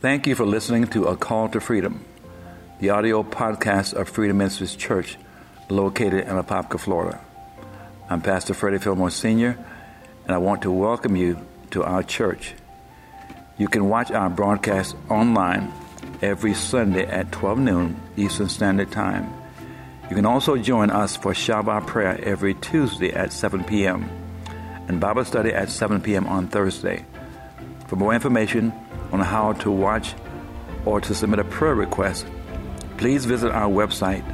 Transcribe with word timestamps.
Thank 0.00 0.28
you 0.28 0.36
for 0.36 0.46
listening 0.46 0.86
to 0.90 1.06
A 1.06 1.16
Call 1.16 1.48
to 1.48 1.58
Freedom, 1.58 2.04
the 2.78 2.90
audio 2.90 3.24
podcast 3.24 3.94
of 3.94 4.08
Freedom 4.08 4.38
Ministries 4.38 4.76
Church 4.76 5.18
located 5.68 6.28
in 6.28 6.36
Apopka, 6.36 6.78
Florida. 6.78 7.20
I'm 8.08 8.20
Pastor 8.20 8.54
Freddie 8.54 8.78
Fillmore 8.78 9.10
Sr., 9.10 9.58
and 10.24 10.32
I 10.32 10.38
want 10.38 10.62
to 10.62 10.70
welcome 10.70 11.16
you 11.16 11.44
to 11.72 11.82
our 11.82 12.04
church. 12.04 12.54
You 13.56 13.66
can 13.66 13.88
watch 13.88 14.12
our 14.12 14.30
broadcast 14.30 14.94
online 15.10 15.72
every 16.22 16.54
Sunday 16.54 17.04
at 17.04 17.32
12 17.32 17.58
noon 17.58 18.00
Eastern 18.16 18.48
Standard 18.48 18.92
Time. 18.92 19.28
You 20.08 20.14
can 20.14 20.26
also 20.26 20.56
join 20.56 20.90
us 20.90 21.16
for 21.16 21.32
Shabbat 21.32 21.88
prayer 21.88 22.20
every 22.22 22.54
Tuesday 22.54 23.12
at 23.12 23.32
7 23.32 23.64
p.m. 23.64 24.08
and 24.86 25.00
Bible 25.00 25.24
study 25.24 25.52
at 25.52 25.70
7 25.70 26.00
p.m. 26.00 26.28
on 26.28 26.46
Thursday. 26.46 27.04
For 27.88 27.96
more 27.96 28.14
information, 28.14 28.72
on 29.12 29.20
how 29.20 29.52
to 29.54 29.70
watch 29.70 30.14
or 30.84 31.00
to 31.00 31.14
submit 31.14 31.38
a 31.38 31.44
prayer 31.44 31.74
request, 31.74 32.26
please 32.96 33.24
visit 33.24 33.52
our 33.52 33.70
website, 33.70 34.24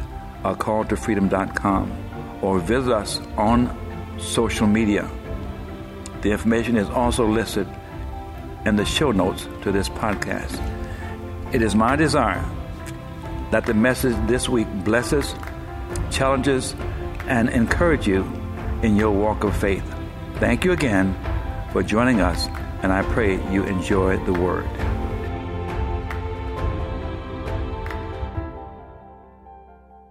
acalltofreedom.com, 0.42 2.38
or 2.42 2.58
visit 2.58 2.92
us 2.92 3.20
on 3.36 4.18
social 4.18 4.66
media. 4.66 5.08
The 6.22 6.30
information 6.30 6.76
is 6.76 6.88
also 6.88 7.26
listed 7.26 7.68
in 8.64 8.76
the 8.76 8.84
show 8.84 9.12
notes 9.12 9.48
to 9.62 9.72
this 9.72 9.88
podcast. 9.88 10.60
It 11.52 11.62
is 11.62 11.74
my 11.74 11.96
desire 11.96 12.44
that 13.50 13.66
the 13.66 13.74
message 13.74 14.16
this 14.26 14.48
week 14.48 14.66
blesses, 14.84 15.34
challenges, 16.10 16.74
and 17.26 17.48
encourage 17.50 18.06
you 18.06 18.22
in 18.82 18.96
your 18.96 19.10
walk 19.10 19.44
of 19.44 19.56
faith. 19.56 19.84
Thank 20.36 20.64
you 20.64 20.72
again 20.72 21.14
for 21.72 21.82
joining 21.82 22.20
us 22.20 22.48
and 22.84 22.92
I 22.92 23.00
pray 23.00 23.36
you 23.50 23.64
enjoy 23.64 24.18
the 24.26 24.34
word. 24.34 24.68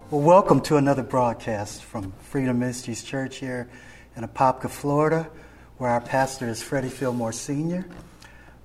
Well, 0.09 0.21
welcome 0.21 0.59
to 0.61 0.77
another 0.77 1.03
broadcast 1.03 1.83
from 1.83 2.13
Freedom 2.13 2.57
Ministries 2.57 3.03
Church 3.03 3.37
here 3.37 3.69
in 4.17 4.23
Apopka, 4.23 4.71
Florida, 4.71 5.29
where 5.77 5.91
our 5.91 6.01
pastor 6.01 6.49
is 6.49 6.63
Freddie 6.63 6.89
Fillmore 6.89 7.31
Sr. 7.31 7.85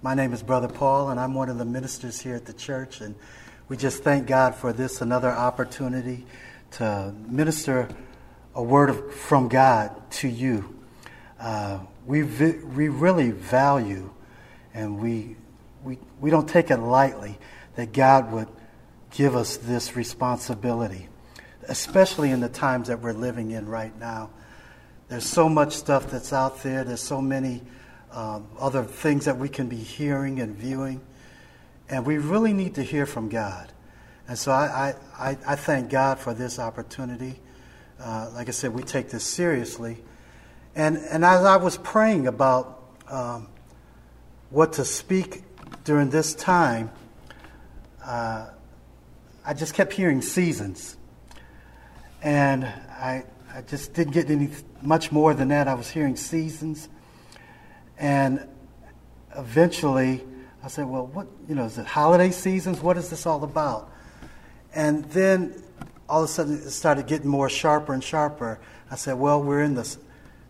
My 0.01 0.15
name 0.15 0.33
is 0.33 0.43
Brother 0.43 0.69
Paul, 0.69 1.11
and 1.11 1.21
I'm 1.21 1.35
one 1.35 1.51
of 1.51 1.59
the 1.59 1.67
ministers 1.67 2.19
here 2.19 2.35
at 2.35 2.47
the 2.47 2.55
church, 2.55 3.03
and 3.03 3.15
we 3.69 3.77
just 3.77 4.03
thank 4.03 4.27
God 4.27 4.55
for 4.55 4.73
this 4.73 5.03
another 5.03 5.31
opportunity 5.31 6.25
to 6.71 7.13
minister 7.27 7.91
a 8.55 8.63
word 8.63 8.89
of, 8.89 9.15
from 9.15 9.49
God 9.49 10.11
to 10.13 10.29
you. 10.29 10.78
Uh, 11.39 11.79
we, 12.07 12.23
vi- 12.23 12.59
we 12.75 12.89
really 12.89 13.31
value 13.31 14.11
and 14.75 15.01
we, 15.01 15.37
we, 15.85 15.99
we 16.21 16.31
don't 16.31 16.49
take 16.49 16.71
it 16.71 16.79
lightly 16.79 17.39
that 17.77 17.93
God 17.93 18.33
would 18.33 18.49
give 19.13 19.37
us 19.37 19.57
this 19.57 19.97
responsibility, 19.97 21.09
especially 21.69 22.31
in 22.31 22.41
the 22.41 22.49
times 22.49 22.89
that 22.89 23.01
we're 23.01 23.13
living 23.13 23.51
in 23.53 23.67
right 23.67 23.97
now. 23.99 24.31
There's 25.09 25.27
so 25.27 25.49
much 25.49 25.75
stuff 25.75 26.11
that's 26.11 26.33
out 26.33 26.63
there, 26.63 26.85
there's 26.85 27.01
so 27.01 27.21
many 27.21 27.63
um, 28.13 28.47
other 28.59 28.85
things 28.85 29.25
that 29.27 29.39
we 29.39 29.49
can 29.49 29.69
be 29.69 29.77
hearing 29.77 30.41
and 30.41 30.55
viewing, 30.57 31.01
and 31.89 32.05
we 32.05 32.19
really 32.19 32.53
need 32.53 32.75
to 32.75 32.83
hear 32.83 33.07
from 33.07 33.29
God. 33.29 33.73
And 34.27 34.39
so 34.39 34.53
I, 34.53 34.95
I, 35.19 35.39
I 35.47 35.57
thank 35.57 35.89
God 35.89 36.19
for 36.19 36.35
this 36.35 36.59
opportunity. 36.59 37.41
Uh, 37.99 38.31
like 38.35 38.49
I 38.49 38.51
said, 38.51 38.75
we 38.75 38.83
take 38.83 39.09
this 39.11 39.25
seriously. 39.25 39.99
And, 40.79 40.99
and 41.11 41.25
as 41.25 41.45
I 41.45 41.57
was 41.57 41.77
praying 41.77 42.29
about 42.29 42.81
um, 43.09 43.49
what 44.51 44.75
to 44.75 44.85
speak 44.85 45.43
during 45.83 46.09
this 46.09 46.37
time, 46.37 46.93
uh, 48.05 48.47
I 49.45 49.55
just 49.55 49.75
kept 49.75 49.93
hearing 49.93 50.23
seasons. 50.23 50.97
And 52.23 52.65
I, 52.65 53.25
I 53.53 53.63
just 53.63 53.93
didn't 53.93 54.13
get 54.13 54.31
any 54.31 54.51
much 54.81 55.11
more 55.11 55.35
than 55.35 55.49
that. 55.49 55.67
I 55.67 55.75
was 55.75 55.91
hearing 55.91 56.15
seasons. 56.15 56.89
And 57.99 58.47
eventually, 59.37 60.23
I 60.63 60.69
said, 60.69 60.87
well, 60.87 61.09
what, 61.09 61.27
you 61.49 61.57
know, 61.57 61.65
is 61.65 61.77
it 61.77 61.87
holiday 61.87 62.31
seasons? 62.31 62.81
What 62.81 62.97
is 62.97 63.11
this 63.11 63.27
all 63.27 63.43
about? 63.43 63.93
And 64.73 65.07
then 65.07 65.61
all 66.09 66.23
of 66.23 66.31
a 66.31 66.33
sudden 66.33 66.55
it 66.55 66.71
started 66.71 67.09
getting 67.09 67.27
more 67.27 67.49
sharper 67.49 67.93
and 67.93 68.05
sharper. 68.05 68.61
I 68.93 68.95
said, 68.95 69.15
well, 69.15 69.43
we're 69.43 69.63
in 69.63 69.75
this 69.75 69.99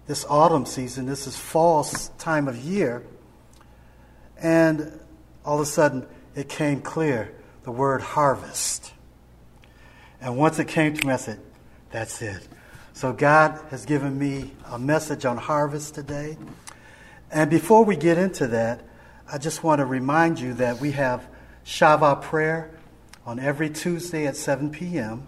this 0.09 0.25
autumn 0.25 0.67
season. 0.67 1.07
This 1.07 1.27
is 1.29 1.37
fall 1.37 1.85
time 2.19 2.49
of 2.49 2.57
year. 2.57 3.05
And 4.41 4.99
all 5.45 5.57
of 5.57 5.61
a 5.61 5.67
sudden, 5.67 6.07
it 6.35 6.49
came 6.49 6.81
clear 6.81 7.33
the 7.63 7.71
word 7.71 8.01
harvest. 8.01 8.93
And 10.21 10.37
once 10.37 10.59
it 10.59 10.67
came 10.67 10.95
to 10.95 11.07
me, 11.07 11.13
I 11.13 11.17
said, 11.17 11.41
that's 11.91 12.23
it. 12.23 12.49
So 12.95 13.13
God 13.13 13.61
has 13.71 13.85
given 13.85 14.19
me 14.19 14.53
a 14.67 14.79
message 14.79 15.25
on 15.25 15.37
harvest 15.37 15.95
today. 15.95 16.37
And 17.31 17.51
before 17.51 17.85
we 17.85 17.95
get 17.95 18.17
into 18.19 18.47
that, 18.49 18.83
I 19.31 19.37
just 19.37 19.63
want 19.63 19.81
to 19.81 19.85
remind 19.85 20.41
you 20.41 20.55
that 20.55 20.81
we 20.81 20.93
have 20.93 21.29
Shabbat 21.67 22.23
prayer 22.23 22.71
on 23.27 23.39
every 23.39 23.69
Tuesday 23.69 24.27
at 24.27 24.37
7 24.37 24.71
p.m. 24.71 25.27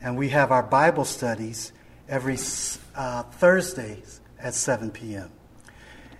And 0.00 0.16
we 0.16 0.30
have 0.30 0.50
our 0.50 0.62
Bible 0.62 1.04
studies 1.04 1.72
every 2.08 2.36
uh, 2.94 3.22
Thursdays 3.24 4.20
at 4.38 4.54
7 4.54 4.90
p.m. 4.90 5.30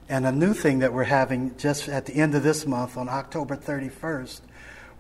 And 0.08 0.26
a 0.26 0.32
new 0.32 0.54
thing 0.54 0.80
that 0.80 0.92
we're 0.92 1.04
having 1.04 1.56
just 1.56 1.88
at 1.88 2.06
the 2.06 2.14
end 2.14 2.34
of 2.34 2.42
this 2.42 2.66
month 2.66 2.96
on 2.96 3.08
October 3.08 3.56
31st, 3.56 4.40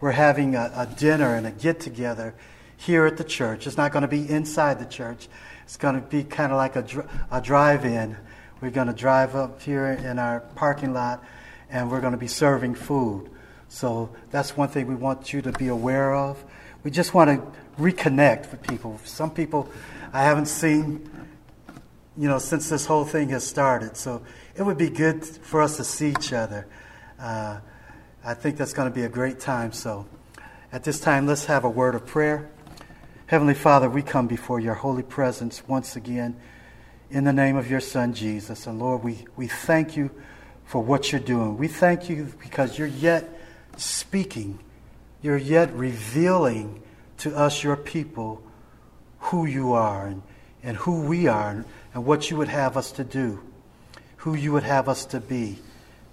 we're 0.00 0.12
having 0.12 0.54
a, 0.54 0.72
a 0.74 0.86
dinner 0.86 1.34
and 1.34 1.46
a 1.46 1.50
get 1.50 1.80
together 1.80 2.34
here 2.76 3.06
at 3.06 3.16
the 3.16 3.24
church. 3.24 3.66
It's 3.66 3.76
not 3.76 3.92
going 3.92 4.02
to 4.02 4.08
be 4.08 4.28
inside 4.28 4.78
the 4.78 4.86
church, 4.86 5.28
it's 5.64 5.76
going 5.76 5.94
to 5.94 6.00
be 6.00 6.24
kind 6.24 6.52
of 6.52 6.56
like 6.56 6.76
a, 6.76 6.82
dr- 6.82 7.08
a 7.30 7.40
drive 7.40 7.84
in. 7.84 8.16
We're 8.60 8.70
going 8.70 8.86
to 8.86 8.92
drive 8.92 9.34
up 9.34 9.60
here 9.62 9.86
in 9.86 10.18
our 10.18 10.40
parking 10.40 10.92
lot 10.92 11.24
and 11.70 11.90
we're 11.90 12.00
going 12.00 12.12
to 12.12 12.18
be 12.18 12.28
serving 12.28 12.74
food. 12.74 13.30
So 13.68 14.10
that's 14.30 14.56
one 14.56 14.68
thing 14.68 14.86
we 14.86 14.94
want 14.94 15.32
you 15.32 15.42
to 15.42 15.52
be 15.52 15.68
aware 15.68 16.14
of. 16.14 16.42
We 16.84 16.90
just 16.90 17.14
want 17.14 17.30
to 17.30 17.82
reconnect 17.82 18.50
with 18.50 18.62
people. 18.62 19.00
Some 19.04 19.30
people 19.30 19.68
I 20.12 20.24
haven't 20.24 20.46
seen 20.46 21.08
you 22.16 22.28
know, 22.28 22.38
since 22.38 22.68
this 22.68 22.86
whole 22.86 23.04
thing 23.04 23.30
has 23.30 23.46
started. 23.46 23.96
So 23.96 24.22
it 24.54 24.62
would 24.62 24.78
be 24.78 24.90
good 24.90 25.24
for 25.24 25.62
us 25.62 25.76
to 25.78 25.84
see 25.84 26.10
each 26.10 26.32
other. 26.32 26.66
Uh, 27.18 27.60
I 28.24 28.34
think 28.34 28.56
that's 28.56 28.72
going 28.72 28.88
to 28.88 28.94
be 28.94 29.04
a 29.04 29.08
great 29.08 29.40
time. 29.40 29.72
So 29.72 30.06
at 30.72 30.84
this 30.84 31.00
time, 31.00 31.26
let's 31.26 31.46
have 31.46 31.64
a 31.64 31.70
word 31.70 31.94
of 31.94 32.06
prayer. 32.06 32.50
Heavenly 33.26 33.54
Father, 33.54 33.88
we 33.88 34.02
come 34.02 34.26
before 34.26 34.60
your 34.60 34.74
holy 34.74 35.02
presence 35.02 35.66
once 35.66 35.96
again 35.96 36.36
in 37.10 37.24
the 37.24 37.32
name 37.32 37.56
of 37.56 37.70
your 37.70 37.80
Son, 37.80 38.12
Jesus. 38.12 38.66
And 38.66 38.78
Lord, 38.78 39.02
we, 39.02 39.24
we 39.36 39.46
thank 39.46 39.96
you 39.96 40.10
for 40.64 40.82
what 40.82 41.12
you're 41.12 41.20
doing. 41.20 41.56
We 41.56 41.68
thank 41.68 42.10
you 42.10 42.32
because 42.40 42.78
you're 42.78 42.88
yet 42.88 43.28
speaking, 43.76 44.58
you're 45.22 45.36
yet 45.36 45.72
revealing 45.72 46.82
to 47.18 47.34
us, 47.36 47.62
your 47.62 47.76
people, 47.76 48.42
who 49.18 49.46
you 49.46 49.72
are 49.72 50.06
and, 50.06 50.22
and 50.62 50.76
who 50.76 51.02
we 51.02 51.26
are 51.26 51.64
and 51.94 52.04
what 52.04 52.30
you 52.30 52.36
would 52.36 52.48
have 52.48 52.76
us 52.76 52.92
to 52.92 53.04
do, 53.04 53.40
who 54.18 54.34
you 54.34 54.52
would 54.52 54.62
have 54.62 54.88
us 54.88 55.04
to 55.06 55.20
be, 55.20 55.58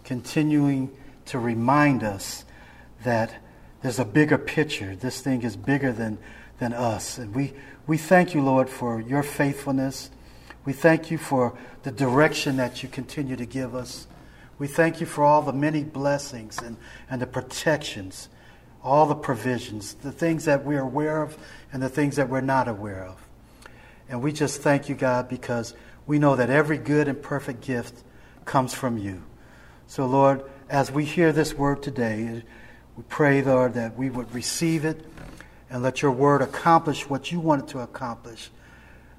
continuing 0.03 0.89
to 1.25 1.39
remind 1.39 2.03
us 2.03 2.43
that 3.03 3.33
there's 3.81 3.99
a 3.99 4.05
bigger 4.05 4.37
picture. 4.37 4.95
This 4.95 5.21
thing 5.21 5.43
is 5.43 5.55
bigger 5.55 5.93
than, 5.93 6.17
than 6.57 6.73
us. 6.73 7.17
And 7.17 7.33
we, 7.33 7.53
we 7.87 7.97
thank 7.97 8.33
you, 8.33 8.41
Lord, 8.41 8.69
for 8.69 8.99
your 8.99 9.23
faithfulness. 9.23 10.09
We 10.65 10.73
thank 10.73 11.09
you 11.09 11.17
for 11.17 11.57
the 11.83 11.91
direction 11.91 12.57
that 12.57 12.83
you 12.83 12.89
continue 12.89 13.35
to 13.35 13.45
give 13.45 13.73
us. 13.73 14.07
We 14.57 14.67
thank 14.67 14.99
you 14.99 15.05
for 15.05 15.23
all 15.23 15.41
the 15.41 15.53
many 15.53 15.83
blessings 15.83 16.57
and, 16.57 16.75
and 17.09 17.21
the 17.21 17.27
protections, 17.27 18.27
all 18.83 19.05
the 19.05 19.15
provisions, 19.15 19.93
the 19.93 20.11
things 20.11 20.43
that 20.45 20.65
we're 20.65 20.81
aware 20.81 21.23
of 21.23 21.37
and 21.71 21.81
the 21.81 21.89
things 21.89 22.17
that 22.17 22.27
we're 22.27 22.41
not 22.41 22.67
aware 22.67 23.05
of. 23.05 23.28
And 24.09 24.23
we 24.23 24.33
just 24.33 24.61
thank 24.61 24.89
you, 24.89 24.95
God, 24.95 25.29
because 25.29 25.73
we 26.07 26.17
know 26.17 26.35
that 26.35 26.49
every 26.49 26.77
good 26.77 27.07
and 27.07 27.21
perfect 27.21 27.61
gift 27.61 28.03
comes 28.43 28.73
from 28.73 28.97
you. 28.97 29.21
So, 29.85 30.07
Lord, 30.07 30.43
as 30.69 30.91
we 30.91 31.05
hear 31.05 31.31
this 31.31 31.53
word 31.53 31.83
today, 31.83 32.43
we 32.97 33.03
pray, 33.07 33.43
Lord, 33.43 33.75
that 33.75 33.95
we 33.95 34.09
would 34.09 34.33
receive 34.33 34.83
it 34.83 35.05
and 35.69 35.83
let 35.83 36.01
your 36.01 36.11
word 36.11 36.41
accomplish 36.41 37.07
what 37.07 37.31
you 37.31 37.39
want 37.39 37.63
it 37.63 37.67
to 37.69 37.79
accomplish. 37.79 38.49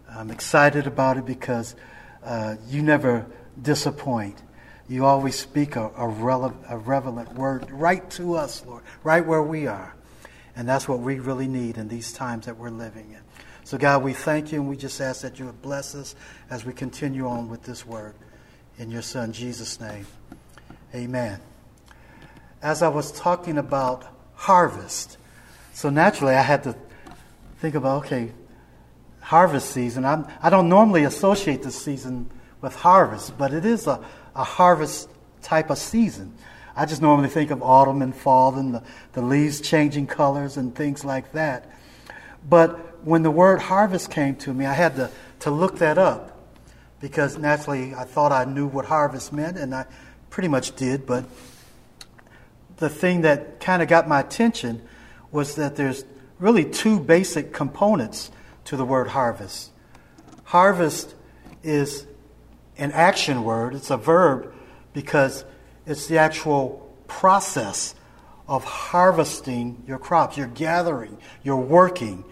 I'm 0.09 0.31
excited 0.31 0.89
about 0.89 1.17
it 1.17 1.25
because 1.25 1.77
uh, 2.25 2.57
you 2.69 2.83
never 2.83 3.27
disappoint. 3.61 4.43
You 4.89 5.05
always 5.07 5.39
speak 5.39 5.77
a, 5.77 5.87
a, 5.87 6.09
rele- 6.09 6.57
a 6.69 6.77
relevant 6.77 7.35
word 7.35 7.71
right 7.71 8.09
to 8.13 8.35
us, 8.35 8.65
Lord, 8.67 8.83
right 9.05 9.25
where 9.25 9.43
we 9.43 9.69
are. 9.69 9.95
And 10.57 10.69
that's 10.69 10.89
what 10.89 10.99
we 10.99 11.21
really 11.21 11.47
need 11.47 11.79
in 11.79 11.87
these 11.87 12.13
times 12.13 12.47
that 12.47 12.57
we're 12.57 12.71
living 12.71 13.13
in. 13.13 13.20
So, 13.71 13.79
God, 13.79 14.03
we 14.03 14.15
thank 14.15 14.51
you 14.51 14.59
and 14.59 14.69
we 14.69 14.77
just 14.77 15.01
ask 15.01 15.23
that 15.23 15.39
you 15.39 15.47
would 15.47 15.63
bless 15.63 15.95
us 15.95 16.17
as 16.51 16.65
we 16.65 16.73
continue 16.73 17.29
on 17.29 17.49
with 17.49 17.63
this 17.63 17.87
word. 17.87 18.17
In 18.79 18.91
your 18.91 19.01
Son, 19.01 19.33
Jesus' 19.33 19.81
name, 19.81 20.09
amen. 20.93 21.39
as 22.63 22.83
I 22.83 22.89
was 22.89 23.13
talking 23.13 23.59
about 23.59 24.05
harvest. 24.35 25.19
So 25.73 25.89
naturally, 25.89 26.35
I 26.35 26.43
had 26.43 26.65
to 26.65 26.75
think 27.61 27.77
about 27.77 28.07
okay, 28.07 28.33
harvest 29.21 29.71
season. 29.71 30.05
I'm, 30.05 30.27
I 30.43 30.51
do 30.51 30.57
not 30.57 30.67
normally 30.67 31.05
associate 31.05 31.63
this 31.63 31.81
season 31.81 32.29
with 32.61 32.75
harvest, 32.75 33.39
but 33.39 33.55
it 33.55 33.65
is 33.65 33.87
a, 33.87 34.05
a 34.35 34.43
harvest 34.43 35.09
type 35.43 35.71
of 35.71 35.79
season. 35.79 36.35
I 36.75 36.87
just 36.87 37.03
normally 37.03 37.29
think 37.29 37.53
of 37.53 37.63
autumn 37.63 38.03
and 38.03 38.17
fall 38.17 38.53
and 38.57 38.75
the, 38.75 38.83
the 39.13 39.23
leaves 39.23 39.61
changing 39.61 40.09
colors 40.09 40.57
and 40.57 40.75
things 40.75 41.05
like 41.05 41.31
that. 41.35 41.71
But 42.49 43.05
when 43.05 43.23
the 43.23 43.31
word 43.31 43.61
harvest 43.61 44.11
came 44.11 44.37
to 44.37 44.53
me, 44.53 44.67
I 44.67 44.73
had 44.73 44.97
to, 44.97 45.11
to 45.41 45.51
look 45.51 45.79
that 45.79 45.99
up 45.99 46.39
because 47.01 47.39
naturally 47.39 47.95
I 47.95 48.05
thought 48.05 48.33
I 48.33 48.45
knew 48.45 48.67
what 48.67 48.85
harvest 48.85 49.33
meant, 49.33 49.57
and 49.57 49.75
I 49.75 49.87
pretty 50.29 50.49
much 50.49 50.77
did. 50.77 51.07
But 51.07 51.25
the 52.77 52.89
thing 52.89 53.23
that 53.23 53.61
kind 53.61 53.83
of 53.83 53.89
got 53.89 54.09
my 54.09 54.21
attention 54.21 54.83
was 55.31 55.57
that 55.57 55.77
there's 55.77 56.05
really 56.39 56.65
two 56.65 57.01
basic 57.01 57.53
components 57.53 58.31
to 58.67 58.77
the 58.77 58.85
word 58.85 59.09
harvest. 59.09 59.71
Harvest 60.45 61.15
is 61.63 62.07
an 62.77 62.93
action 62.93 63.45
word, 63.45 63.75
it's 63.75 63.91
a 63.91 63.97
verb 63.97 64.53
because 64.93 65.45
it's 65.87 66.07
the 66.07 66.19
actual 66.19 66.95
process 67.07 67.95
of 68.49 68.65
harvesting 68.65 69.83
your 69.87 69.99
crops. 69.99 70.37
You're 70.37 70.49
gathering, 70.49 71.19
you're 71.43 71.57
working, 71.57 72.25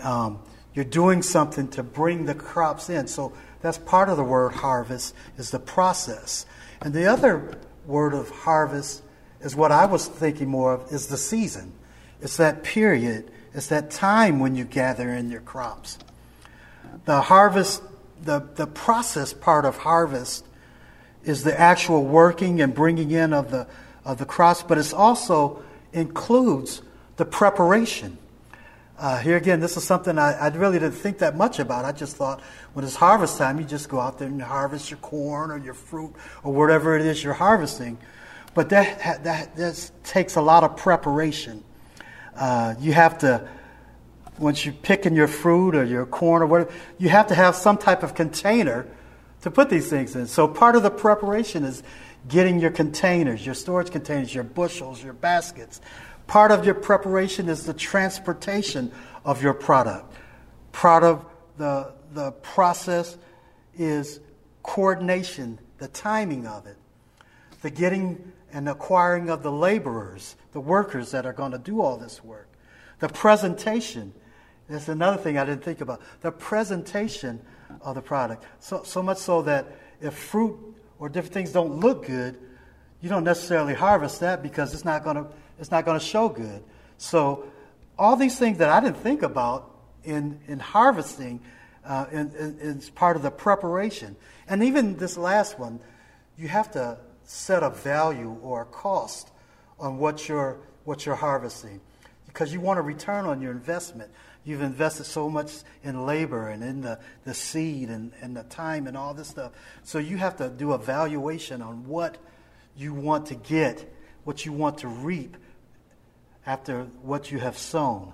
um, 0.00 0.40
you're 0.74 0.84
doing 0.84 1.22
something 1.22 1.68
to 1.68 1.82
bring 1.82 2.26
the 2.26 2.34
crops 2.34 2.88
in. 2.88 3.06
So 3.06 3.32
that's 3.60 3.78
part 3.78 4.08
of 4.08 4.16
the 4.16 4.24
word 4.24 4.52
harvest 4.52 5.14
is 5.36 5.50
the 5.50 5.58
process. 5.58 6.46
And 6.80 6.94
the 6.94 7.06
other 7.06 7.58
word 7.86 8.14
of 8.14 8.30
harvest 8.30 9.02
is 9.40 9.56
what 9.56 9.72
I 9.72 9.86
was 9.86 10.06
thinking 10.06 10.48
more 10.48 10.74
of 10.74 10.92
is 10.92 11.08
the 11.08 11.16
season. 11.16 11.72
It's 12.20 12.36
that 12.36 12.62
period, 12.62 13.30
it's 13.54 13.68
that 13.68 13.90
time 13.90 14.40
when 14.40 14.54
you 14.54 14.64
gather 14.64 15.10
in 15.10 15.30
your 15.30 15.40
crops. 15.40 15.98
The 17.04 17.22
harvest, 17.22 17.82
the, 18.22 18.40
the 18.54 18.66
process 18.66 19.32
part 19.32 19.64
of 19.64 19.78
harvest 19.78 20.44
is 21.24 21.44
the 21.44 21.58
actual 21.58 22.04
working 22.04 22.60
and 22.60 22.74
bringing 22.74 23.10
in 23.10 23.32
of 23.32 23.50
the, 23.50 23.66
of 24.04 24.18
the 24.18 24.24
crops, 24.24 24.62
but 24.62 24.78
it 24.78 24.92
also 24.92 25.62
includes 25.92 26.82
the 27.16 27.24
preparation. 27.24 28.18
Uh, 28.98 29.16
here 29.18 29.36
again, 29.36 29.60
this 29.60 29.76
is 29.76 29.84
something 29.84 30.18
I, 30.18 30.32
I, 30.32 30.48
really 30.48 30.80
didn't 30.80 30.96
think 30.96 31.18
that 31.18 31.36
much 31.36 31.60
about. 31.60 31.84
I 31.84 31.92
just 31.92 32.16
thought 32.16 32.40
when 32.72 32.84
it's 32.84 32.96
harvest 32.96 33.38
time, 33.38 33.60
you 33.60 33.64
just 33.64 33.88
go 33.88 34.00
out 34.00 34.18
there 34.18 34.26
and 34.26 34.42
harvest 34.42 34.90
your 34.90 34.98
corn 34.98 35.52
or 35.52 35.56
your 35.56 35.74
fruit 35.74 36.12
or 36.42 36.52
whatever 36.52 36.96
it 36.96 37.06
is 37.06 37.22
you're 37.22 37.32
harvesting. 37.32 37.96
But 38.54 38.70
that, 38.70 39.22
that, 39.22 39.54
that 39.54 39.90
takes 40.02 40.34
a 40.34 40.40
lot 40.40 40.64
of 40.64 40.76
preparation. 40.76 41.62
Uh, 42.34 42.74
you 42.80 42.92
have 42.92 43.18
to, 43.18 43.48
once 44.36 44.66
you're 44.66 44.74
picking 44.74 45.14
your 45.14 45.28
fruit 45.28 45.76
or 45.76 45.84
your 45.84 46.04
corn 46.04 46.42
or 46.42 46.46
whatever, 46.46 46.72
you 46.98 47.08
have 47.08 47.28
to 47.28 47.36
have 47.36 47.54
some 47.54 47.78
type 47.78 48.02
of 48.02 48.16
container 48.16 48.84
to 49.42 49.50
put 49.52 49.70
these 49.70 49.88
things 49.88 50.16
in. 50.16 50.26
So 50.26 50.48
part 50.48 50.74
of 50.74 50.82
the 50.82 50.90
preparation 50.90 51.62
is 51.62 51.84
getting 52.26 52.58
your 52.58 52.72
containers, 52.72 53.46
your 53.46 53.54
storage 53.54 53.92
containers, 53.92 54.34
your 54.34 54.42
bushels, 54.42 55.04
your 55.04 55.12
baskets. 55.12 55.80
Part 56.28 56.52
of 56.52 56.66
your 56.66 56.74
preparation 56.74 57.48
is 57.48 57.64
the 57.64 57.72
transportation 57.72 58.92
of 59.24 59.42
your 59.42 59.54
product. 59.54 60.14
Part 60.72 61.02
of 61.02 61.24
the, 61.56 61.94
the 62.12 62.32
process 62.32 63.16
is 63.76 64.20
coordination, 64.62 65.58
the 65.78 65.88
timing 65.88 66.46
of 66.46 66.66
it, 66.66 66.76
the 67.62 67.70
getting 67.70 68.32
and 68.52 68.68
acquiring 68.68 69.30
of 69.30 69.42
the 69.42 69.50
laborers, 69.50 70.36
the 70.52 70.60
workers 70.60 71.10
that 71.12 71.24
are 71.24 71.32
going 71.32 71.52
to 71.52 71.58
do 71.58 71.80
all 71.80 71.96
this 71.96 72.22
work, 72.22 72.48
the 72.98 73.08
presentation. 73.08 74.12
is 74.68 74.86
another 74.90 75.16
thing 75.16 75.38
I 75.38 75.46
didn't 75.46 75.64
think 75.64 75.80
about. 75.80 76.02
The 76.20 76.30
presentation 76.30 77.40
of 77.80 77.94
the 77.94 78.02
product. 78.02 78.44
So, 78.60 78.82
so 78.82 79.02
much 79.02 79.18
so 79.18 79.40
that 79.42 79.66
if 80.02 80.12
fruit 80.12 80.58
or 80.98 81.08
different 81.08 81.32
things 81.32 81.52
don't 81.52 81.80
look 81.80 82.06
good, 82.06 82.38
you 83.00 83.08
don't 83.08 83.24
necessarily 83.24 83.72
harvest 83.72 84.20
that 84.20 84.42
because 84.42 84.74
it's 84.74 84.84
not 84.84 85.04
going 85.04 85.16
to 85.16 85.26
it's 85.58 85.70
not 85.70 85.84
going 85.84 85.98
to 85.98 86.04
show 86.04 86.28
good. 86.28 86.62
So 86.98 87.44
all 87.98 88.16
these 88.16 88.38
things 88.38 88.58
that 88.58 88.68
I 88.68 88.80
didn't 88.80 88.98
think 88.98 89.22
about 89.22 89.74
in 90.04 90.40
in 90.46 90.58
harvesting 90.58 91.40
uh, 91.84 92.06
is 92.12 92.90
part 92.90 93.16
of 93.16 93.22
the 93.22 93.30
preparation. 93.30 94.16
And 94.48 94.62
even 94.62 94.96
this 94.96 95.16
last 95.16 95.58
one, 95.58 95.80
you 96.36 96.48
have 96.48 96.70
to 96.72 96.98
set 97.24 97.62
a 97.62 97.70
value 97.70 98.36
or 98.42 98.62
a 98.62 98.66
cost 98.66 99.30
on 99.78 99.98
what 99.98 100.28
you're 100.28 100.58
what 100.84 101.04
you're 101.04 101.14
harvesting 101.14 101.80
because 102.26 102.52
you 102.52 102.60
want 102.60 102.78
a 102.78 102.82
return 102.82 103.26
on 103.26 103.42
your 103.42 103.50
investment. 103.50 104.10
You've 104.44 104.62
invested 104.62 105.04
so 105.04 105.28
much 105.28 105.52
in 105.82 106.06
labor 106.06 106.48
and 106.48 106.62
in 106.62 106.80
the, 106.80 106.98
the 107.24 107.34
seed 107.34 107.88
and, 107.90 108.12
and 108.22 108.34
the 108.34 108.44
time 108.44 108.86
and 108.86 108.96
all 108.96 109.12
this 109.12 109.28
stuff. 109.28 109.52
So 109.82 109.98
you 109.98 110.16
have 110.16 110.36
to 110.36 110.48
do 110.48 110.72
a 110.72 110.78
valuation 110.78 111.60
on 111.60 111.86
what 111.86 112.16
you 112.76 112.94
want 112.94 113.26
to 113.26 113.34
get, 113.34 113.92
what 114.24 114.46
you 114.46 114.52
want 114.52 114.78
to 114.78 114.88
reap 114.88 115.36
after 116.48 116.84
what 117.02 117.30
you 117.30 117.38
have 117.38 117.58
sown. 117.58 118.10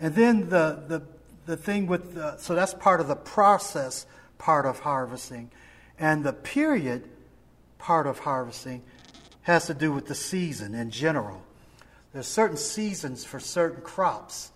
And 0.00 0.16
then 0.16 0.48
the, 0.48 0.82
the, 0.88 1.02
the 1.46 1.56
thing 1.56 1.86
with, 1.86 2.16
the, 2.16 2.36
so 2.38 2.56
that's 2.56 2.74
part 2.74 3.00
of 3.00 3.06
the 3.06 3.14
process 3.14 4.04
part 4.36 4.66
of 4.66 4.80
harvesting. 4.80 5.52
And 5.96 6.24
the 6.24 6.32
period 6.32 7.08
part 7.78 8.08
of 8.08 8.18
harvesting 8.18 8.82
has 9.42 9.68
to 9.68 9.74
do 9.74 9.92
with 9.92 10.06
the 10.06 10.14
season 10.16 10.74
in 10.74 10.90
general. 10.90 11.40
There's 12.12 12.26
certain 12.26 12.56
seasons 12.56 13.24
for 13.24 13.38
certain 13.38 13.82
crops 13.82 14.50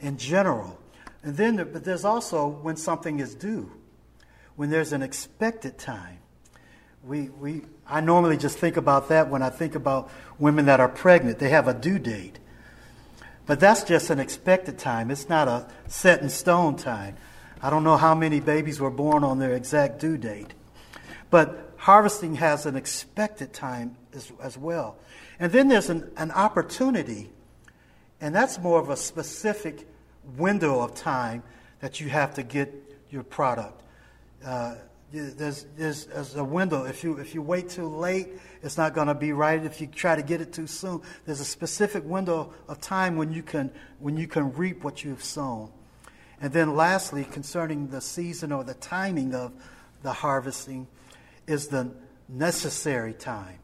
in 0.00 0.16
general. 0.16 0.76
And 1.22 1.36
then, 1.36 1.56
but 1.56 1.84
there's 1.84 2.04
also 2.04 2.48
when 2.48 2.76
something 2.76 3.20
is 3.20 3.36
due, 3.36 3.70
when 4.56 4.70
there's 4.70 4.92
an 4.92 5.02
expected 5.02 5.78
time. 5.78 6.18
We, 7.04 7.30
we, 7.30 7.62
I 7.86 8.00
normally 8.00 8.36
just 8.36 8.58
think 8.58 8.76
about 8.76 9.08
that 9.08 9.28
when 9.28 9.42
I 9.42 9.50
think 9.50 9.74
about 9.74 10.10
women 10.38 10.66
that 10.66 10.80
are 10.80 10.88
pregnant. 10.88 11.38
They 11.38 11.48
have 11.48 11.66
a 11.66 11.74
due 11.74 11.98
date. 11.98 12.38
But 13.46 13.58
that's 13.58 13.82
just 13.82 14.10
an 14.10 14.20
expected 14.20 14.78
time. 14.78 15.10
It's 15.10 15.28
not 15.28 15.48
a 15.48 15.66
set 15.88 16.20
in 16.22 16.28
stone 16.28 16.76
time. 16.76 17.16
I 17.62 17.70
don't 17.70 17.84
know 17.84 17.96
how 17.96 18.14
many 18.14 18.40
babies 18.40 18.80
were 18.80 18.90
born 18.90 19.24
on 19.24 19.38
their 19.38 19.54
exact 19.54 19.98
due 19.98 20.16
date. 20.16 20.54
But 21.30 21.74
harvesting 21.76 22.36
has 22.36 22.66
an 22.66 22.76
expected 22.76 23.52
time 23.52 23.96
as, 24.14 24.30
as 24.42 24.56
well. 24.56 24.96
And 25.38 25.50
then 25.52 25.68
there's 25.68 25.90
an, 25.90 26.10
an 26.16 26.30
opportunity, 26.30 27.30
and 28.20 28.34
that's 28.34 28.58
more 28.58 28.78
of 28.78 28.90
a 28.90 28.96
specific 28.96 29.86
window 30.36 30.80
of 30.80 30.94
time 30.94 31.42
that 31.80 32.00
you 32.00 32.08
have 32.10 32.34
to 32.34 32.42
get 32.42 32.72
your 33.10 33.22
product. 33.22 33.82
Uh, 34.44 34.74
there's, 35.12 35.66
there's, 35.76 36.04
there's, 36.06 36.36
a 36.36 36.44
window. 36.44 36.84
If 36.84 37.02
you, 37.02 37.18
if 37.18 37.34
you 37.34 37.42
wait 37.42 37.68
too 37.68 37.88
late, 37.88 38.28
it's 38.62 38.78
not 38.78 38.94
going 38.94 39.08
to 39.08 39.14
be 39.14 39.32
right. 39.32 39.64
If 39.64 39.80
you 39.80 39.86
try 39.86 40.14
to 40.14 40.22
get 40.22 40.40
it 40.40 40.52
too 40.52 40.66
soon, 40.66 41.02
there's 41.26 41.40
a 41.40 41.44
specific 41.44 42.04
window 42.04 42.52
of 42.68 42.80
time 42.80 43.16
when 43.16 43.32
you 43.32 43.42
can, 43.42 43.72
when 43.98 44.16
you 44.16 44.28
can 44.28 44.52
reap 44.52 44.84
what 44.84 45.04
you've 45.04 45.24
sown. 45.24 45.70
And 46.40 46.52
then, 46.52 46.74
lastly, 46.76 47.24
concerning 47.24 47.88
the 47.88 48.00
season 48.00 48.52
or 48.52 48.64
the 48.64 48.74
timing 48.74 49.34
of 49.34 49.52
the 50.02 50.12
harvesting, 50.12 50.86
is 51.46 51.68
the 51.68 51.90
necessary 52.28 53.12
time. 53.12 53.58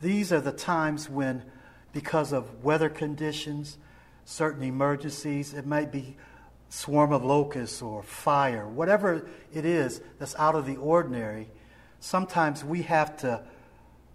These 0.00 0.32
are 0.32 0.40
the 0.40 0.52
times 0.52 1.10
when, 1.10 1.42
because 1.92 2.32
of 2.32 2.64
weather 2.64 2.88
conditions, 2.88 3.76
certain 4.24 4.62
emergencies. 4.62 5.52
It 5.54 5.66
might 5.66 5.90
be 5.90 6.16
swarm 6.68 7.12
of 7.12 7.24
locusts 7.24 7.80
or 7.80 8.02
fire, 8.02 8.66
whatever 8.66 9.26
it 9.52 9.64
is 9.64 10.00
that's 10.18 10.36
out 10.36 10.54
of 10.54 10.66
the 10.66 10.76
ordinary. 10.76 11.48
Sometimes 12.00 12.64
we 12.64 12.82
have 12.82 13.16
to 13.18 13.42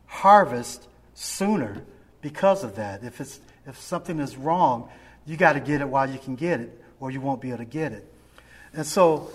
harvest 0.05 0.87
sooner 1.13 1.83
because 2.21 2.63
of 2.63 2.75
that. 2.75 3.03
If 3.03 3.19
it's 3.19 3.39
if 3.65 3.79
something 3.79 4.19
is 4.19 4.35
wrong, 4.35 4.89
you 5.25 5.37
got 5.37 5.53
to 5.53 5.59
get 5.59 5.81
it 5.81 5.87
while 5.87 6.09
you 6.09 6.19
can 6.19 6.35
get 6.35 6.59
it, 6.59 6.83
or 6.99 7.11
you 7.11 7.21
won't 7.21 7.41
be 7.41 7.49
able 7.49 7.59
to 7.59 7.65
get 7.65 7.91
it. 7.91 8.11
And 8.73 8.85
so 8.85 9.31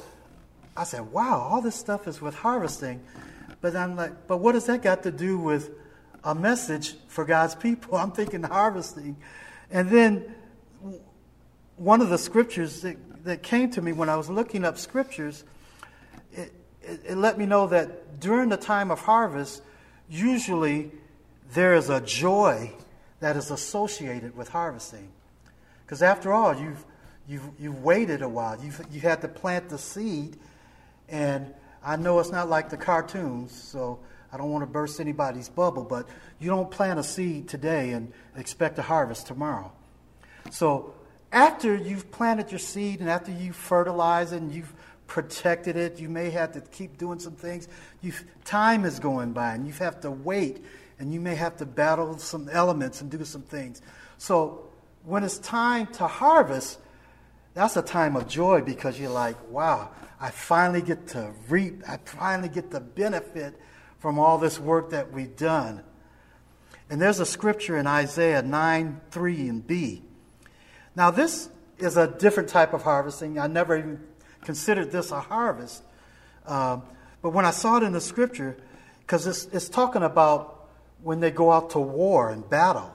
I 0.76 0.84
said, 0.84 1.12
"Wow, 1.12 1.40
all 1.40 1.60
this 1.60 1.74
stuff 1.74 2.06
is 2.06 2.20
with 2.20 2.34
harvesting," 2.34 3.00
but 3.60 3.74
I'm 3.74 3.96
like, 3.96 4.26
"But 4.26 4.38
what 4.38 4.52
does 4.52 4.66
that 4.66 4.82
got 4.82 5.02
to 5.04 5.10
do 5.10 5.38
with 5.38 5.70
a 6.24 6.34
message 6.34 6.94
for 7.08 7.24
God's 7.24 7.54
people?" 7.54 7.96
I'm 7.98 8.12
thinking 8.12 8.42
harvesting, 8.42 9.16
and 9.70 9.90
then 9.90 10.34
one 11.76 12.00
of 12.00 12.08
the 12.08 12.18
scriptures 12.18 12.82
that, 12.82 12.96
that 13.24 13.42
came 13.42 13.70
to 13.72 13.82
me 13.82 13.92
when 13.92 14.08
I 14.08 14.16
was 14.16 14.28
looking 14.28 14.64
up 14.64 14.78
scriptures, 14.78 15.44
it, 16.32 16.52
it, 16.82 17.00
it 17.08 17.16
let 17.16 17.38
me 17.38 17.46
know 17.46 17.66
that 17.68 18.20
during 18.20 18.48
the 18.48 18.56
time 18.56 18.90
of 18.90 19.00
harvest, 19.00 19.62
usually 20.08 20.90
there 21.52 21.74
is 21.74 21.90
a 21.90 22.00
joy 22.00 22.72
that 23.20 23.36
is 23.36 23.50
associated 23.50 24.36
with 24.36 24.48
harvesting. 24.48 25.08
Because 25.84 26.02
after 26.02 26.32
all, 26.32 26.54
you've, 26.54 26.84
you've, 27.26 27.50
you've 27.58 27.82
waited 27.82 28.22
a 28.22 28.28
while. 28.28 28.62
You've, 28.62 28.80
you 28.90 29.00
had 29.00 29.20
to 29.22 29.28
plant 29.28 29.68
the 29.68 29.78
seed. 29.78 30.36
And 31.08 31.52
I 31.82 31.96
know 31.96 32.18
it's 32.18 32.30
not 32.30 32.48
like 32.48 32.70
the 32.70 32.76
cartoons, 32.76 33.52
so 33.52 33.98
I 34.32 34.36
don't 34.36 34.50
want 34.50 34.62
to 34.62 34.66
burst 34.66 35.00
anybody's 35.00 35.48
bubble, 35.48 35.84
but 35.84 36.06
you 36.38 36.50
don't 36.50 36.70
plant 36.70 36.98
a 36.98 37.02
seed 37.02 37.48
today 37.48 37.92
and 37.92 38.12
expect 38.36 38.78
a 38.78 38.82
harvest 38.82 39.26
tomorrow. 39.26 39.72
So 40.50 40.94
after 41.32 41.74
you've 41.74 42.10
planted 42.10 42.50
your 42.50 42.58
seed 42.58 43.00
and 43.00 43.08
after 43.08 43.30
you've 43.30 43.56
fertilized 43.56 44.32
it 44.32 44.42
and 44.42 44.52
you've 44.52 44.72
protected 45.06 45.76
it, 45.76 45.98
you 45.98 46.08
may 46.08 46.30
have 46.30 46.52
to 46.52 46.60
keep 46.60 46.98
doing 46.98 47.18
some 47.18 47.34
things. 47.34 47.68
You've, 48.00 48.24
time 48.44 48.84
is 48.84 48.98
going 48.98 49.32
by 49.32 49.54
and 49.54 49.66
you 49.66 49.72
have 49.74 50.00
to 50.00 50.10
wait 50.10 50.64
and 50.98 51.12
you 51.12 51.20
may 51.20 51.34
have 51.34 51.56
to 51.58 51.66
battle 51.66 52.18
some 52.18 52.48
elements 52.48 53.00
and 53.00 53.10
do 53.10 53.24
some 53.24 53.42
things. 53.42 53.82
So 54.18 54.68
when 55.04 55.24
it's 55.24 55.38
time 55.38 55.86
to 55.94 56.06
harvest, 56.06 56.78
that's 57.54 57.76
a 57.76 57.82
time 57.82 58.16
of 58.16 58.28
joy 58.28 58.62
because 58.62 58.98
you're 58.98 59.10
like, 59.10 59.36
wow, 59.50 59.90
I 60.20 60.30
finally 60.30 60.82
get 60.82 61.08
to 61.08 61.32
reap, 61.48 61.82
I 61.88 61.98
finally 61.98 62.48
get 62.48 62.70
the 62.70 62.80
benefit 62.80 63.58
from 63.98 64.18
all 64.18 64.38
this 64.38 64.58
work 64.58 64.90
that 64.90 65.12
we've 65.12 65.36
done. 65.36 65.82
And 66.90 67.00
there's 67.00 67.20
a 67.20 67.26
scripture 67.26 67.76
in 67.76 67.86
Isaiah 67.86 68.42
9 68.42 69.00
3 69.10 69.48
and 69.48 69.66
B. 69.66 70.02
Now, 70.98 71.12
this 71.12 71.48
is 71.78 71.96
a 71.96 72.08
different 72.08 72.48
type 72.48 72.74
of 72.74 72.82
harvesting. 72.82 73.38
I 73.38 73.46
never 73.46 73.78
even 73.78 74.00
considered 74.42 74.90
this 74.90 75.12
a 75.12 75.20
harvest. 75.20 75.84
Um, 76.44 76.82
but 77.22 77.30
when 77.30 77.44
I 77.44 77.52
saw 77.52 77.76
it 77.76 77.84
in 77.84 77.92
the 77.92 78.00
scripture, 78.00 78.56
because 79.02 79.24
it's, 79.28 79.44
it's 79.52 79.68
talking 79.68 80.02
about 80.02 80.68
when 81.04 81.20
they 81.20 81.30
go 81.30 81.52
out 81.52 81.70
to 81.70 81.78
war 81.78 82.30
and 82.30 82.50
battle, 82.50 82.92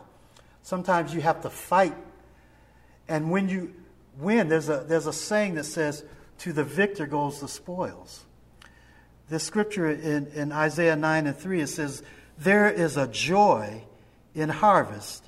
sometimes 0.64 1.16
you 1.16 1.22
have 1.22 1.44
to 1.44 1.50
fight. 1.50 1.96
And 3.08 3.32
when 3.32 3.48
you 3.48 3.74
win, 4.20 4.50
there's 4.50 4.68
a, 4.68 4.84
there's 4.86 5.08
a 5.08 5.14
saying 5.14 5.56
that 5.56 5.64
says, 5.64 6.04
To 6.40 6.52
the 6.52 6.66
victor 6.66 7.06
goes 7.06 7.40
the 7.40 7.48
spoils. 7.48 8.26
This 9.30 9.44
scripture 9.46 9.90
in, 9.90 10.28
in 10.36 10.52
Isaiah 10.52 10.98
9 10.98 11.26
and 11.26 11.38
3, 11.38 11.62
it 11.62 11.68
says, 11.68 12.04
There 12.38 12.70
is 12.70 12.98
a 12.98 13.08
joy 13.08 13.86
in 14.36 14.50
harvest 14.50 15.24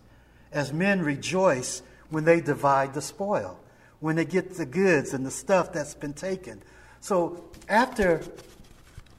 as 0.52 0.74
men 0.74 1.02
rejoice 1.02 1.82
when 2.10 2.26
they 2.26 2.42
divide 2.42 2.94
the 2.94 3.02
spoil, 3.02 3.60
when 4.00 4.16
they 4.16 4.26
get 4.26 4.56
the 4.56 4.66
goods 4.66 5.14
and 5.14 5.26
the 5.26 5.32
stuff 5.32 5.74
that's 5.74 5.96
been 5.96 6.14
taken. 6.14 6.62
So 7.02 7.44
after 7.68 8.22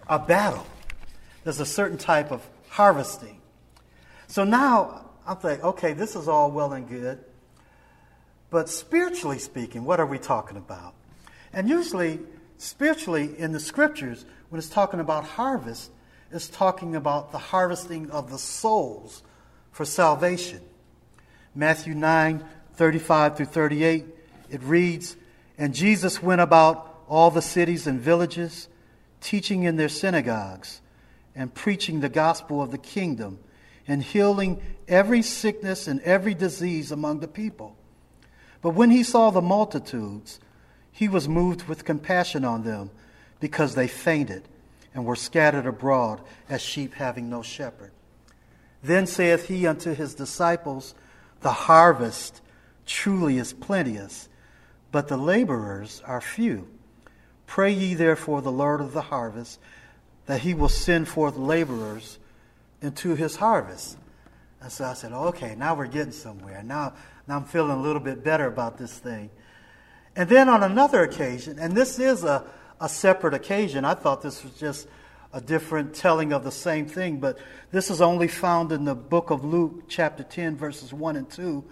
a 0.09 0.19
battle, 0.19 0.67
there's 1.45 1.61
a 1.61 1.67
certain 1.67 1.99
type 1.99 2.31
of 2.31 2.47
harvesting. 2.69 3.41
So 4.29 4.45
now 4.45 5.11
I'm 5.27 5.37
thinking, 5.37 5.65
okay, 5.65 5.93
this 5.93 6.17
is 6.17 6.29
all 6.29 6.51
well 6.51 6.73
and 6.73 6.89
good. 6.89 7.25
But 8.51 8.69
spiritually 8.69 9.39
speaking, 9.39 9.85
what 9.85 10.01
are 10.01 10.07
we 10.07 10.19
talking 10.19 10.57
about? 10.57 10.95
And 11.53 11.69
usually, 11.69 12.21
spiritually 12.59 13.39
in 13.39 13.53
the 13.53 13.61
scriptures, 13.61 14.25
when 14.49 14.59
it's 14.59 14.69
talking 14.69 15.01
about 15.01 15.25
harvest, 15.25 15.91
it's 16.31 16.49
talking 16.49 16.97
about 16.97 17.33
the 17.33 17.39
harvesting 17.39 18.11
of 18.11 18.31
the 18.31 18.39
souls 18.39 19.23
for 19.73 19.85
salvation. 19.85 20.61
Matthew 21.55 21.95
9 21.95 22.45
35 22.77 23.37
through 23.37 23.47
38, 23.47 24.05
it 24.51 24.63
reads, 24.63 25.17
And 25.59 25.75
Jesus 25.75 26.23
went 26.23 26.41
about 26.41 27.03
all 27.09 27.31
the 27.31 27.43
cities 27.43 27.87
and 27.87 28.01
villages, 28.01 28.69
teaching 29.21 29.65
in 29.65 29.77
their 29.77 29.89
synagogues, 29.89 30.81
and 31.35 31.55
preaching 31.55 32.01
the 32.01 32.09
gospel 32.09 32.63
of 32.63 32.71
the 32.71 32.79
kingdom, 32.79 33.39
and 33.89 34.03
healing 34.03 34.61
every 34.89 35.23
sickness 35.23 35.87
and 35.87 36.01
every 36.03 36.35
disease 36.35 36.91
among 36.91 37.21
the 37.21 37.29
people. 37.29 37.77
But 38.63 38.71
when 38.71 38.91
he 38.91 39.03
saw 39.03 39.31
the 39.31 39.43
multitudes, 39.43 40.41
he 40.91 41.09
was 41.09 41.29
moved 41.29 41.69
with 41.69 41.85
compassion 41.85 42.45
on 42.45 42.65
them, 42.65 42.91
because 43.41 43.75
they 43.75 43.87
fainted 43.87 44.49
and 44.95 45.05
were 45.05 45.17
scattered 45.17 45.67
abroad 45.67 46.21
as 46.49 46.63
sheep 46.63 46.95
having 46.95 47.29
no 47.29 47.43
shepherd. 47.43 47.93
Then 48.83 49.07
saith 49.07 49.49
he 49.49 49.67
unto 49.67 49.95
his 49.95 50.15
disciples, 50.15 50.95
The 51.41 51.53
harvest 51.53 52.41
truly 52.87 53.39
is 53.39 53.53
plenteous, 53.53 54.29
but 54.93 55.09
the 55.09 55.17
laborers 55.17 56.03
are 56.07 56.21
few. 56.21 56.69
Pray 57.47 57.73
ye 57.73 57.95
therefore 57.95 58.43
the 58.43 58.53
Lord 58.53 58.81
of 58.81 58.93
the 58.93 59.03
harvest 59.03 59.61
that 60.27 60.41
he 60.41 60.55
will 60.55 60.69
send 60.69 61.09
forth 61.09 61.37
laborers 61.37 62.19
into 62.81 63.15
his 63.15 63.37
harvest. 63.37 63.97
And 64.61 64.73
so 64.73 64.85
I 64.85 64.95
said, 64.95 65.13
okay, 65.13 65.55
now 65.55 65.75
we're 65.75 65.87
getting 65.87 66.13
somewhere. 66.13 66.63
Now, 66.63 66.95
now 67.29 67.37
I'm 67.37 67.45
feeling 67.45 67.73
a 67.73 67.81
little 67.81 68.01
bit 68.01 68.25
better 68.25 68.47
about 68.47 68.79
this 68.79 68.99
thing. 68.99 69.31
And 70.17 70.29
then 70.29 70.49
on 70.49 70.63
another 70.63 71.03
occasion, 71.03 71.59
and 71.59 71.77
this 71.77 71.99
is 71.99 72.25
a, 72.25 72.45
a 72.81 72.89
separate 72.89 73.35
occasion, 73.35 73.85
I 73.85 73.95
thought 73.95 74.23
this 74.23 74.43
was 74.43 74.55
just 74.55 74.89
a 75.33 75.41
different 75.41 75.95
telling 75.95 76.33
of 76.33 76.43
the 76.43 76.51
same 76.51 76.87
thing, 76.87 77.19
but 77.21 77.39
this 77.71 77.91
is 77.91 78.01
only 78.01 78.27
found 78.27 78.73
in 78.73 78.85
the 78.85 78.95
book 78.95 79.31
of 79.31 79.45
Luke, 79.45 79.85
chapter 79.89 80.23
10, 80.23 80.57
verses 80.57 80.93
1 80.93 81.17
and 81.17 81.29
2. 81.29 81.63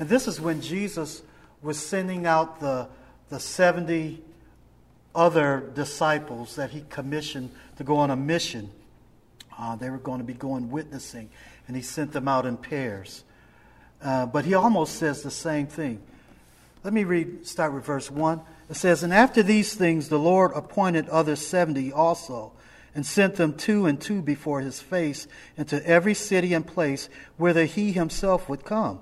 And 0.00 0.08
this 0.08 0.26
is 0.26 0.40
when 0.40 0.62
Jesus 0.62 1.20
was 1.60 1.78
sending 1.78 2.24
out 2.24 2.58
the, 2.58 2.88
the 3.28 3.38
70 3.38 4.22
other 5.14 5.70
disciples 5.74 6.56
that 6.56 6.70
he 6.70 6.86
commissioned 6.88 7.50
to 7.76 7.84
go 7.84 7.98
on 7.98 8.10
a 8.10 8.16
mission. 8.16 8.70
Uh, 9.58 9.76
they 9.76 9.90
were 9.90 9.98
going 9.98 10.16
to 10.16 10.24
be 10.24 10.32
going 10.32 10.70
witnessing, 10.70 11.28
and 11.68 11.76
he 11.76 11.82
sent 11.82 12.12
them 12.12 12.28
out 12.28 12.46
in 12.46 12.56
pairs. 12.56 13.24
Uh, 14.02 14.24
but 14.24 14.46
he 14.46 14.54
almost 14.54 14.96
says 14.96 15.20
the 15.20 15.30
same 15.30 15.66
thing. 15.66 16.00
Let 16.82 16.94
me 16.94 17.04
read, 17.04 17.46
start 17.46 17.74
with 17.74 17.84
verse 17.84 18.10
1. 18.10 18.40
It 18.70 18.76
says, 18.76 19.02
And 19.02 19.12
after 19.12 19.42
these 19.42 19.74
things 19.74 20.08
the 20.08 20.18
Lord 20.18 20.52
appointed 20.54 21.10
other 21.10 21.36
70 21.36 21.92
also, 21.92 22.52
and 22.94 23.04
sent 23.04 23.34
them 23.34 23.52
two 23.52 23.84
and 23.84 24.00
two 24.00 24.22
before 24.22 24.62
his 24.62 24.80
face 24.80 25.28
into 25.58 25.86
every 25.86 26.14
city 26.14 26.54
and 26.54 26.66
place 26.66 27.10
whither 27.36 27.66
he 27.66 27.92
himself 27.92 28.48
would 28.48 28.64
come. 28.64 29.00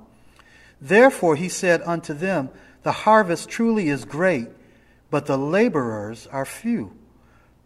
Therefore 0.80 1.36
he 1.36 1.48
said 1.48 1.82
unto 1.82 2.14
them, 2.14 2.50
The 2.82 2.92
harvest 2.92 3.48
truly 3.48 3.88
is 3.88 4.04
great, 4.04 4.48
but 5.10 5.26
the 5.26 5.38
laborers 5.38 6.26
are 6.28 6.44
few. 6.44 6.92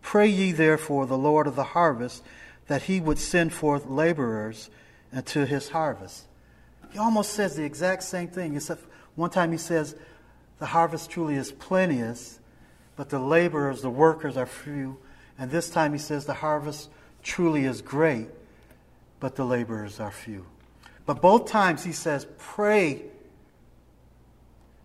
Pray 0.00 0.28
ye 0.28 0.52
therefore 0.52 1.06
the 1.06 1.18
Lord 1.18 1.46
of 1.46 1.56
the 1.56 1.64
harvest 1.64 2.22
that 2.66 2.82
he 2.82 3.00
would 3.00 3.18
send 3.18 3.52
forth 3.52 3.86
laborers 3.86 4.70
into 5.12 5.46
his 5.46 5.68
harvest. 5.68 6.24
He 6.90 6.98
almost 6.98 7.32
says 7.32 7.56
the 7.56 7.64
exact 7.64 8.02
same 8.02 8.28
thing, 8.28 8.56
except 8.56 8.84
one 9.14 9.30
time 9.30 9.52
he 9.52 9.58
says, 9.58 9.94
The 10.58 10.66
harvest 10.66 11.10
truly 11.10 11.36
is 11.36 11.52
plenteous, 11.52 12.38
but 12.96 13.10
the 13.10 13.18
laborers, 13.18 13.82
the 13.82 13.90
workers 13.90 14.36
are 14.36 14.46
few. 14.46 14.98
And 15.38 15.50
this 15.50 15.70
time 15.70 15.92
he 15.92 15.98
says, 15.98 16.26
The 16.26 16.34
harvest 16.34 16.90
truly 17.22 17.64
is 17.64 17.82
great, 17.82 18.28
but 19.20 19.36
the 19.36 19.44
laborers 19.44 20.00
are 20.00 20.10
few. 20.10 20.46
But 21.06 21.20
both 21.20 21.46
times 21.46 21.84
he 21.84 21.92
says, 21.92 22.26
pray. 22.38 23.02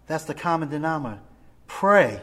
That's 0.07 0.25
the 0.25 0.33
common 0.33 0.69
denominator. 0.69 1.21
Pray. 1.67 2.21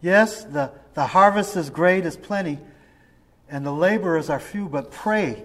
Yes, 0.00 0.44
the, 0.44 0.72
the 0.94 1.06
harvest 1.06 1.56
is 1.56 1.68
great, 1.70 2.06
is 2.06 2.16
plenty, 2.16 2.58
and 3.48 3.66
the 3.66 3.72
laborers 3.72 4.30
are 4.30 4.40
few, 4.40 4.68
but 4.68 4.90
pray 4.90 5.42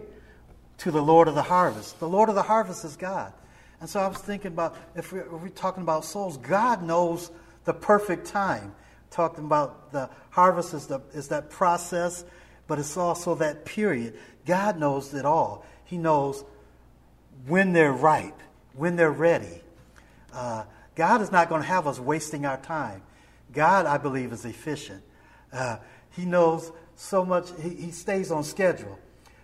to 0.77 0.91
the 0.91 1.01
Lord 1.01 1.27
of 1.27 1.35
the 1.35 1.43
harvest. 1.43 1.99
The 1.99 2.07
Lord 2.07 2.29
of 2.29 2.35
the 2.35 2.43
harvest 2.43 2.85
is 2.85 2.95
God. 2.95 3.33
And 3.81 3.89
so 3.89 3.99
I 3.99 4.07
was 4.07 4.17
thinking 4.17 4.51
about 4.51 4.77
if 4.95 5.11
we're, 5.11 5.21
if 5.21 5.31
we're 5.31 5.49
talking 5.49 5.83
about 5.83 6.05
souls, 6.05 6.37
God 6.37 6.83
knows 6.83 7.31
the 7.65 7.73
perfect 7.73 8.27
time. 8.27 8.73
Talking 9.11 9.45
about 9.45 9.91
the 9.91 10.09
harvest 10.29 10.73
is, 10.73 10.87
the, 10.87 11.01
is 11.13 11.27
that 11.29 11.49
process, 11.49 12.23
but 12.67 12.79
it's 12.79 12.97
also 12.97 13.35
that 13.35 13.65
period. 13.65 14.15
God 14.45 14.79
knows 14.79 15.13
it 15.13 15.25
all. 15.25 15.65
He 15.85 15.97
knows 15.97 16.43
when 17.47 17.73
they're 17.73 17.93
ripe, 17.93 18.39
when 18.73 18.95
they're 18.95 19.11
ready. 19.11 19.61
Uh, 20.33 20.65
God 20.95 21.21
is 21.21 21.31
not 21.31 21.49
going 21.49 21.61
to 21.61 21.67
have 21.67 21.87
us 21.87 21.99
wasting 21.99 22.45
our 22.45 22.57
time. 22.57 23.01
God, 23.53 23.85
I 23.85 23.97
believe, 23.97 24.33
is 24.33 24.45
efficient. 24.45 25.03
Uh, 25.51 25.77
he 26.11 26.25
knows 26.25 26.71
so 26.95 27.25
much, 27.25 27.49
he, 27.61 27.69
he, 27.69 27.91
stays 27.91 28.31
on 28.31 28.43
schedule. 28.43 28.97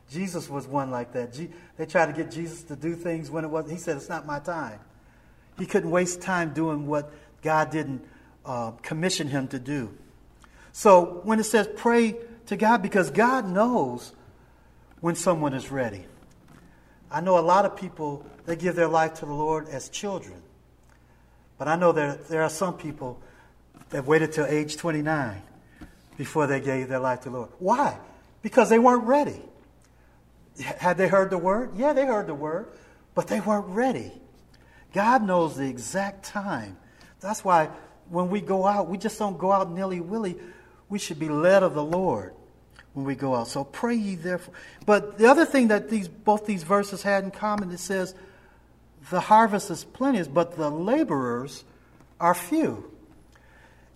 Jesus 0.10 0.50
was 0.50 0.68
one 0.68 0.92
like 0.92 1.14
that. 1.14 1.34
They 1.78 1.86
tried 1.86 2.08
to 2.08 2.14
get 2.14 2.32
Jesus 2.32 2.64
to 2.64 2.76
do 2.76 2.96
things 2.96 3.30
when 3.30 3.46
it 3.46 3.50
was, 3.50 3.70
he 3.70 3.78
said, 3.78 3.98
It's 3.98 4.10
not 4.10 4.26
my 4.26 4.40
time. 4.40 4.80
He 5.58 5.66
couldn't 5.66 5.92
waste 5.92 6.22
time 6.22 6.54
doing 6.54 6.88
what 6.88 7.12
God 7.42 7.72
didn't 7.72 8.06
uh, 8.46 8.72
commission 8.82 9.28
him 9.28 9.48
to 9.50 9.60
do. 9.60 9.94
So 10.72 11.22
when 11.24 11.40
it 11.40 11.44
says 11.44 11.70
pray 11.76 12.16
to 12.48 12.56
God, 12.58 12.82
because 12.82 13.12
God 13.12 13.48
knows 13.48 14.14
when 15.02 15.16
someone 15.16 15.54
is 15.54 15.72
ready. 15.72 16.06
I 17.12 17.20
know 17.22 17.38
a 17.38 17.41
lot 17.41 17.65
of 17.65 17.75
people, 17.75 18.25
they 18.46 18.56
give 18.56 18.75
their 18.75 18.88
life 18.88 19.15
to 19.15 19.25
the 19.25 19.34
Lord 19.34 19.68
as 19.68 19.89
children. 19.89 20.41
But 21.58 21.68
I 21.68 21.75
know 21.75 21.91
that 21.91 22.27
there 22.27 22.41
are 22.41 22.50
some 22.50 22.75
people 22.75 23.22
that 23.89 24.06
waited 24.06 24.32
till 24.32 24.46
age 24.46 24.77
29 24.77 25.41
before 26.18 26.48
they 26.48 26.60
gave 26.60 26.88
their 26.88 27.00
life 27.00 27.22
to 27.22 27.30
the 27.30 27.38
Lord. 27.38 27.50
Why? 27.60 27.98
Because 28.41 28.70
they 28.70 28.80
weren't 28.80 29.03
ready. 29.03 29.41
Had 30.60 30.98
they 30.98 31.08
heard 31.08 31.30
the 31.30 31.38
word? 31.38 31.72
Yeah, 31.75 31.94
they 31.94 32.06
heard 32.06 32.27
the 32.27 32.34
word, 32.34 32.68
but 33.13 33.27
they 33.27 33.39
weren't 33.39 33.68
ready. 33.68 34.12
God 34.94 35.24
knows 35.24 35.56
the 35.56 35.68
exact 35.68 36.25
time. 36.25 36.77
That's 37.20 37.44
why 37.44 37.70
when 38.10 38.30
we 38.30 38.41
go 38.41 38.65
out, 38.65 38.89
we 38.89 38.98
just 38.98 39.18
don't 39.20 39.38
go 39.38 39.51
out 39.51 39.72
nilly 39.72 40.01
willy. 40.01 40.38
We 40.89 41.00
should 41.00 41.20
be 41.20 41.30
led 41.30 41.63
of 41.63 41.74
the 41.74 41.84
Lord. 41.84 42.34
When 42.94 43.06
we 43.06 43.16
go 43.16 43.36
out. 43.36 43.48
So 43.48 43.64
pray 43.64 43.96
ye 43.96 44.16
therefore. 44.16 44.54
But 44.86 45.18
the 45.18 45.28
other 45.28 45.46
thing 45.46 45.70
that 45.70 45.90
these 45.90 46.08
both 46.08 46.46
these 46.46 46.64
verses 46.64 47.04
had 47.04 47.24
in 47.24 47.32
common, 47.32 47.72
it 47.72 47.80
says, 47.80 48.14
the 49.10 49.20
harvest 49.20 49.72
is 49.72 49.84
plenteous, 49.84 50.28
but 50.28 50.58
the 50.58 50.70
laborers 50.70 51.64
are 52.20 52.34
few. 52.34 52.92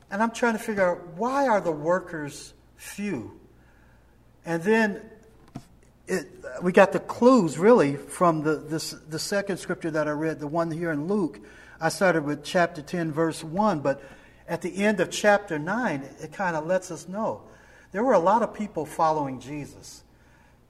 And 0.09 0.23
I'm 0.23 0.31
trying 0.31 0.53
to 0.53 0.59
figure 0.59 0.89
out 0.89 1.07
why 1.15 1.47
are 1.47 1.61
the 1.61 1.71
workers 1.71 2.53
few? 2.77 3.39
And 4.45 4.63
then 4.63 5.01
it, 6.07 6.27
we 6.61 6.71
got 6.71 6.91
the 6.91 6.99
clues 6.99 7.57
really 7.57 7.95
from 7.95 8.43
the, 8.43 8.55
this, 8.55 8.91
the 8.91 9.19
second 9.19 9.57
scripture 9.57 9.91
that 9.91 10.07
I 10.07 10.11
read, 10.11 10.39
the 10.39 10.47
one 10.47 10.71
here 10.71 10.91
in 10.91 11.07
Luke. 11.07 11.39
I 11.81 11.89
started 11.89 12.23
with 12.23 12.43
chapter 12.43 12.81
10, 12.81 13.11
verse 13.11 13.43
1, 13.43 13.79
but 13.81 14.01
at 14.47 14.61
the 14.61 14.83
end 14.83 14.99
of 14.99 15.11
chapter 15.11 15.59
9, 15.59 16.07
it 16.21 16.31
kind 16.31 16.55
of 16.55 16.65
lets 16.65 16.91
us 16.91 17.07
know 17.07 17.41
there 17.95 18.03
were 18.03 18.11
a 18.11 18.19
lot 18.19 18.41
of 18.43 18.53
people 18.53 18.85
following 18.85 19.39
Jesus. 19.39 20.03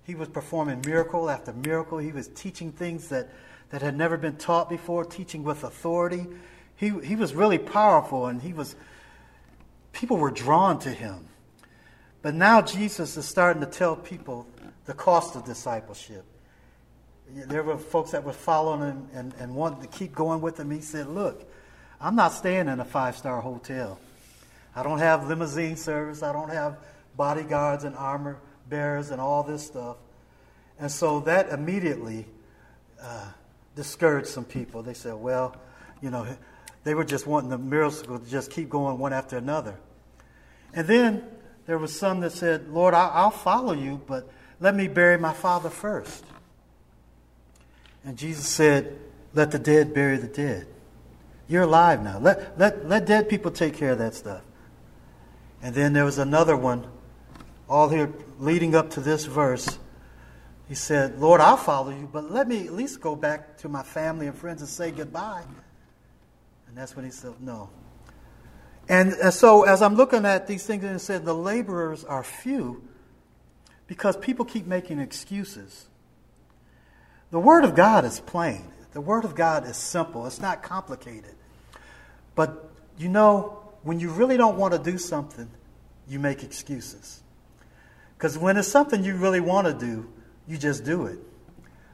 He 0.03 0.13
was 0.13 0.27
performing 0.27 0.84
miracle 0.86 1.27
after 1.27 1.53
miracle. 1.53 1.98
He 1.98 2.12
was 2.12 2.27
teaching 2.27 2.72
things 2.72 3.08
that, 3.08 3.32
that 3.72 3.82
had 3.82 3.98
never 3.98 4.15
been 4.15 4.36
taught 4.36 4.70
before, 4.70 5.03
teaching 5.03 5.44
with 5.44 5.63
authority. 5.63 6.27
He, 6.75 6.89
he 7.03 7.15
was 7.15 7.34
really 7.34 7.58
powerful, 7.58 8.27
and 8.27 8.39
he 8.44 8.53
was, 8.53 8.75
people 9.91 10.17
were 10.17 10.29
drawn 10.29 10.77
to 10.82 10.91
him. 10.91 11.27
But 12.22 12.36
now 12.36 12.62
Jesus 12.62 13.17
is 13.17 13.27
starting 13.27 13.62
to 13.62 13.67
tell 13.67 13.96
people 13.96 14.46
the 14.86 14.94
cost 14.94 15.36
of 15.36 15.46
discipleship. 15.46 16.25
There 17.27 17.63
were 17.63 17.79
folks 17.79 18.12
that 18.12 18.24
were 18.24 18.34
following 18.34 18.82
him 18.82 19.08
and, 19.15 19.34
and 19.39 19.55
wanted 19.55 19.82
to 19.82 19.88
keep 19.88 20.13
going 20.13 20.41
with 20.41 20.60
him. 20.60 20.70
He 20.70 20.82
said, 20.82 21.08
Look, 21.08 21.44
I'm 22.00 22.15
not 22.15 22.34
staying 22.34 22.67
in 22.67 22.79
a 22.79 22.86
five 22.86 23.17
star 23.17 23.41
hotel. 23.41 23.98
I 24.75 24.84
don't 24.84 25.00
have 25.00 25.27
limousine 25.27 25.75
service. 25.75 26.22
I 26.22 26.32
don't 26.32 26.51
have 26.51 26.77
bodyguards 27.17 27.84
and 27.84 27.95
armor 27.95 28.39
bearers 28.69 29.12
and 29.12 29.22
all 29.22 29.43
this 29.43 29.65
stuff. 29.65 29.98
And 30.79 30.91
so 30.91 31.22
that 31.22 31.50
immediately 31.50 32.25
uh, 33.01 33.31
discouraged 33.75 34.27
some 34.27 34.45
people. 34.45 34.84
They 34.84 34.93
said, 34.93 35.15
well, 35.15 35.55
you 36.01 36.10
know, 36.10 36.27
they 36.84 36.93
were 36.93 37.05
just 37.05 37.25
wanting 37.27 37.50
the 37.50 37.57
miracle 37.57 38.19
to 38.19 38.29
just 38.29 38.51
keep 38.51 38.69
going 38.69 38.98
one 38.98 39.13
after 39.13 39.38
another. 39.38 39.75
And 40.74 40.88
then 40.88 41.24
there 41.65 41.77
was 41.77 41.98
some 41.98 42.19
that 42.22 42.31
said, 42.31 42.69
Lord, 42.69 42.93
I'll 42.93 43.31
follow 43.31 43.74
you, 43.74 44.01
but 44.05 44.29
let 44.60 44.75
me 44.75 44.88
bury 44.88 45.17
my 45.17 45.34
father 45.34 45.69
first. 45.69 46.24
And 48.03 48.17
Jesus 48.17 48.48
said, 48.48 48.98
Let 49.34 49.51
the 49.51 49.60
dead 49.60 49.93
bury 49.93 50.17
the 50.17 50.27
dead. 50.27 50.67
You're 51.48 51.63
alive 51.63 52.03
now. 52.03 52.19
Let, 52.19 52.57
let, 52.57 52.88
let 52.88 53.05
dead 53.05 53.29
people 53.29 53.51
take 53.51 53.75
care 53.75 53.91
of 53.91 53.98
that 54.00 54.13
stuff. 54.13 54.41
And 55.62 55.74
then 55.74 55.93
there 55.93 56.05
was 56.05 56.17
another 56.17 56.55
one, 56.55 56.86
all 57.69 57.89
here 57.89 58.12
leading 58.39 58.75
up 58.75 58.91
to 58.91 59.00
this 59.00 59.25
verse. 59.25 59.79
He 60.67 60.75
said, 60.75 61.19
Lord, 61.19 61.41
I'll 61.41 61.57
follow 61.57 61.91
you, 61.91 62.10
but 62.12 62.31
let 62.31 62.48
me 62.48 62.65
at 62.65 62.74
least 62.74 63.01
go 63.01 63.15
back 63.15 63.57
to 63.60 63.69
my 63.69 63.84
family 63.84 64.27
and 64.27 64.36
friends 64.36 64.62
and 64.62 64.69
say 64.69 64.91
goodbye. 64.91 65.43
And 66.67 66.77
that's 66.77 66.95
when 66.95 67.05
he 67.05 67.12
said, 67.12 67.34
No. 67.39 67.69
And, 68.88 69.13
and 69.13 69.34
so 69.34 69.63
as 69.63 69.81
I'm 69.81 69.95
looking 69.95 70.25
at 70.25 70.48
these 70.48 70.65
things, 70.65 70.84
and 70.84 70.95
it 70.95 71.00
said, 71.00 71.25
The 71.25 71.36
laborers 71.36 72.03
are 72.03 72.24
few 72.24 72.84
because 73.88 74.17
people 74.17 74.45
keep 74.45 74.65
making 74.65 75.00
excuses. 75.00 75.88
The 77.31 77.39
Word 77.39 77.63
of 77.63 77.75
God 77.75 78.05
is 78.05 78.19
plain. 78.19 78.65
The 78.93 79.01
Word 79.01 79.25
of 79.25 79.36
God 79.36 79.67
is 79.67 79.75
simple. 79.75 80.25
It's 80.25 80.39
not 80.39 80.63
complicated. 80.63 81.36
But 82.34 82.72
you 82.98 83.10
know, 83.10 83.60
when 83.84 84.00
you 84.00 84.10
really 84.10 84.38
don't 84.38 84.57
want 84.57 84.74
to 84.74 84.79
do 84.79 84.98
something, 84.98 85.50
you 86.07 86.19
make 86.19 86.43
excuses. 86.43 87.22
Because 88.17 88.38
when 88.38 88.57
it's 88.57 88.67
something 88.67 89.03
you 89.03 89.15
really 89.15 89.39
want 89.39 89.67
to 89.67 89.74
do, 89.74 90.10
you 90.48 90.57
just 90.57 90.84
do 90.84 91.05
it. 91.05 91.19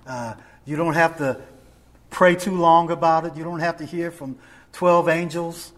Uh, 0.06 0.36
you 0.66 0.75
don't 0.75 0.94
have 0.94 1.18
to 1.18 1.42
pray 2.10 2.36
too 2.36 2.56
long 2.56 2.92
about 2.92 3.25
it. 3.25 3.36
You 3.36 3.44
don't 3.44 3.60
have 3.60 3.78
to 3.78 3.86
hear 3.86 4.12
from 4.12 4.38
12 4.74 5.10
angels 5.10 5.74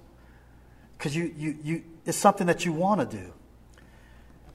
because 0.98 1.16
you, 1.16 1.34
you, 1.38 1.58
you, 1.64 1.84
it's 2.06 2.18
something 2.18 2.48
that 2.48 2.66
you 2.66 2.74
want 2.74 3.00
to 3.10 3.18
do. 3.18 3.34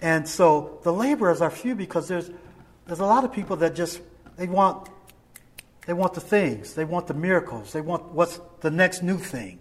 And 0.01 0.29
so 0.29 0.79
the 0.83 0.93
laborers 0.93 1.41
are 1.41 1.51
few 1.51 1.75
because 1.75 2.09
there's, 2.09 2.31
there's 2.87 3.01
a 3.01 3.05
lot 3.05 3.25
of 3.25 3.33
people 3.33 3.57
that 3.57 3.75
just, 3.75 4.01
they 4.37 4.47
want, 4.47 4.89
they 5.87 5.93
want 5.93 6.15
the 6.15 6.21
things. 6.21 6.75
They 6.75 6.85
want 6.85 7.07
the 7.07 7.15
miracles. 7.15 7.73
They 7.73 7.81
want 7.81 8.05
what's 8.13 8.41
the 8.61 8.71
next 8.71 9.03
new 9.03 9.19
thing. 9.19 9.59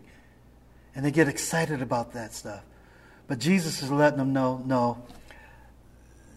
And 0.96 1.06
they 1.06 1.12
get 1.12 1.28
excited 1.28 1.82
about 1.82 2.14
that 2.14 2.34
stuff. 2.34 2.64
But 3.28 3.40
Jesus 3.40 3.82
is 3.84 3.92
letting 3.92 4.20
them 4.20 4.34
know, 4.34 4.62
no, 4.66 5.04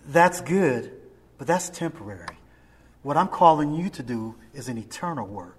that's 0.07 0.41
good, 0.41 0.93
but 1.39 1.47
that's 1.47 1.71
temporary. 1.71 2.37
What 3.03 3.17
I'm 3.17 3.29
calling 3.29 3.75
you 3.75 3.89
to 3.91 4.03
do 4.03 4.35
is 4.53 4.69
an 4.69 4.77
eternal 4.79 5.27
work. 5.27 5.59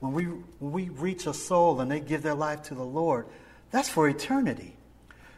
When 0.00 0.12
we, 0.12 0.24
when 0.24 0.72
we 0.72 0.88
reach 0.88 1.26
a 1.26 1.34
soul 1.34 1.80
and 1.80 1.90
they 1.90 2.00
give 2.00 2.22
their 2.22 2.34
life 2.34 2.62
to 2.64 2.74
the 2.74 2.84
Lord, 2.84 3.26
that's 3.70 3.88
for 3.88 4.08
eternity. 4.08 4.76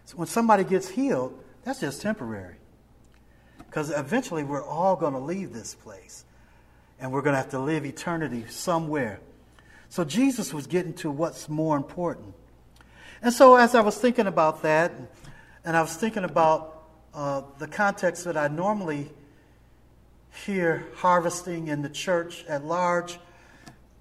So 0.05 0.17
when 0.17 0.29
somebody 0.29 0.65
gets 0.65 0.89
healed, 0.89 1.39
that's 1.65 1.81
just 1.81 2.01
temporary. 2.01 2.57
Because 3.59 3.91
eventually 3.91 4.45
we're 4.45 4.65
all 4.65 4.97
going 4.97 5.15
to 5.15 5.19
leave 5.19 5.53
this 5.53 5.75
place. 5.75 6.25
And 6.99 7.13
we're 7.13 7.23
going 7.23 7.35
to 7.35 7.39
have 7.39 7.51
to 7.51 7.59
live 7.59 7.85
eternity 7.85 8.45
somewhere. 8.49 9.21
So 9.89 10.05
Jesus 10.05 10.55
was 10.55 10.67
getting 10.67 10.95
to 10.95 11.11
what's 11.11 11.49
more 11.49 11.77
important. 11.77 12.35
And 13.23 13.33
so 13.33 13.57
as 13.57 13.75
I 13.75 13.81
was 13.81 13.97
thinking 13.97 14.27
about 14.27 14.63
that, 14.63 14.93
and 15.65 15.77
I 15.77 15.81
was 15.81 15.97
thinking 15.97 16.25
about 16.25 16.76
uh, 17.17 17.41
the 17.59 17.67
context 17.67 18.25
that 18.25 18.37
I 18.37 18.49
normally 18.49 19.11
hear 20.45 20.87
harvesting 20.97 21.69
in 21.69 21.81
the 21.81 21.89
church 21.89 22.45
at 22.47 22.63
large, 22.63 23.19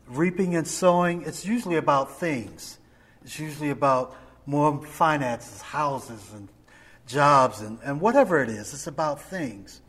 reaping 0.07 0.55
and 0.55 0.67
sowing, 0.67 1.21
it's 1.21 1.45
usually 1.45 1.77
about 1.77 2.19
things. 2.19 2.77
It's 3.23 3.39
usually 3.39 3.69
about 3.69 4.17
more 4.45 4.85
finances, 4.85 5.61
houses, 5.61 6.29
and 6.33 6.49
jobs 7.07 7.61
and, 7.61 7.79
and 7.85 8.01
whatever 8.01 8.43
it 8.43 8.49
is. 8.49 8.73
It's 8.73 8.87
about 8.87 9.21
things. 9.21 9.79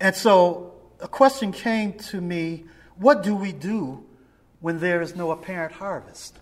And 0.00 0.14
so 0.14 0.74
a 1.00 1.08
question 1.08 1.52
came 1.52 1.92
to 1.92 2.20
me 2.20 2.64
what 2.96 3.22
do 3.22 3.36
we 3.36 3.52
do 3.52 4.04
when 4.58 4.80
there 4.80 5.00
is 5.00 5.14
no 5.14 5.30
apparent 5.30 5.74
harvest? 5.74 6.36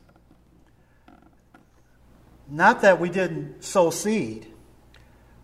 Not 2.48 2.80
that 2.80 2.98
we 2.98 3.10
didn't 3.10 3.62
sow 3.62 3.90
seed. 3.90 4.46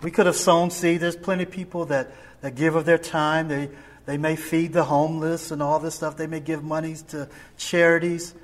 We 0.02 0.10
could 0.10 0.26
have 0.26 0.36
sown 0.36 0.70
seed. 0.70 1.00
There's 1.00 1.16
plenty 1.16 1.44
of 1.44 1.50
people 1.50 1.86
that, 1.86 2.12
that 2.40 2.56
give 2.56 2.74
of 2.74 2.84
their 2.84 2.98
time. 2.98 3.48
They, 3.48 3.70
they 4.04 4.18
may 4.18 4.36
feed 4.36 4.72
the 4.72 4.84
homeless 4.84 5.50
and 5.52 5.62
all 5.62 5.78
this 5.78 5.94
stuff. 5.94 6.16
They 6.16 6.26
may 6.26 6.40
give 6.40 6.64
monies 6.64 7.02
to 7.10 7.28
charities. 7.56 8.34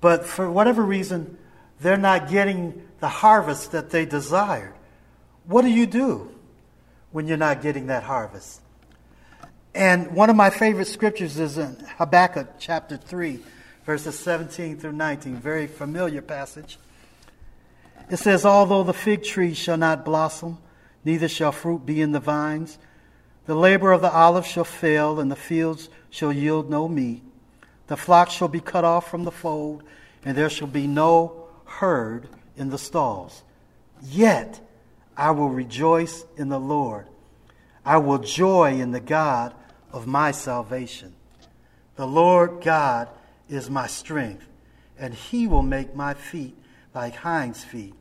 But 0.00 0.26
for 0.26 0.50
whatever 0.50 0.82
reason, 0.82 1.38
they're 1.80 1.96
not 1.96 2.28
getting 2.28 2.86
the 3.00 3.08
harvest 3.08 3.72
that 3.72 3.90
they 3.90 4.04
desired. 4.04 4.74
What 5.46 5.62
do 5.62 5.68
you 5.68 5.86
do 5.86 6.30
when 7.10 7.26
you're 7.26 7.38
not 7.38 7.62
getting 7.62 7.86
that 7.86 8.02
harvest? 8.02 8.60
And 9.74 10.12
one 10.12 10.28
of 10.28 10.36
my 10.36 10.50
favorite 10.50 10.88
scriptures 10.88 11.38
is 11.38 11.56
in 11.56 11.76
Habakkuk 11.96 12.56
chapter 12.58 12.96
3, 12.96 13.38
verses 13.86 14.18
17 14.18 14.78
through 14.78 14.92
19, 14.92 15.36
very 15.36 15.66
familiar 15.66 16.20
passage. 16.20 16.78
It 18.10 18.18
says, 18.18 18.44
Although 18.44 18.84
the 18.84 18.92
fig 18.92 19.22
tree 19.22 19.54
shall 19.54 19.76
not 19.76 20.04
blossom, 20.04 20.58
neither 21.04 21.28
shall 21.28 21.52
fruit 21.52 21.84
be 21.84 22.00
in 22.00 22.12
the 22.12 22.20
vines, 22.20 22.78
the 23.46 23.54
labor 23.54 23.92
of 23.92 24.02
the 24.02 24.12
olive 24.12 24.46
shall 24.46 24.64
fail, 24.64 25.20
and 25.20 25.30
the 25.30 25.36
fields 25.36 25.88
shall 26.10 26.32
yield 26.32 26.68
no 26.68 26.88
meat. 26.88 27.22
The 27.86 27.96
flock 27.96 28.30
shall 28.30 28.48
be 28.48 28.60
cut 28.60 28.84
off 28.84 29.10
from 29.10 29.24
the 29.24 29.30
fold, 29.30 29.82
and 30.24 30.36
there 30.36 30.50
shall 30.50 30.68
be 30.68 30.86
no 30.86 31.46
herd 31.64 32.28
in 32.56 32.68
the 32.68 32.78
stalls. 32.78 33.42
Yet 34.02 34.60
I 35.16 35.30
will 35.30 35.48
rejoice 35.48 36.24
in 36.36 36.50
the 36.50 36.60
Lord. 36.60 37.06
I 37.84 37.96
will 37.96 38.18
joy 38.18 38.80
in 38.80 38.92
the 38.92 39.00
God 39.00 39.54
of 39.92 40.06
my 40.06 40.30
salvation. 40.30 41.14
The 41.96 42.06
Lord 42.06 42.60
God 42.62 43.08
is 43.48 43.70
my 43.70 43.86
strength, 43.86 44.46
and 44.98 45.14
he 45.14 45.46
will 45.46 45.62
make 45.62 45.94
my 45.94 46.12
feet 46.14 46.54
like 46.94 47.14
hinds' 47.16 47.64
feet, 47.64 47.94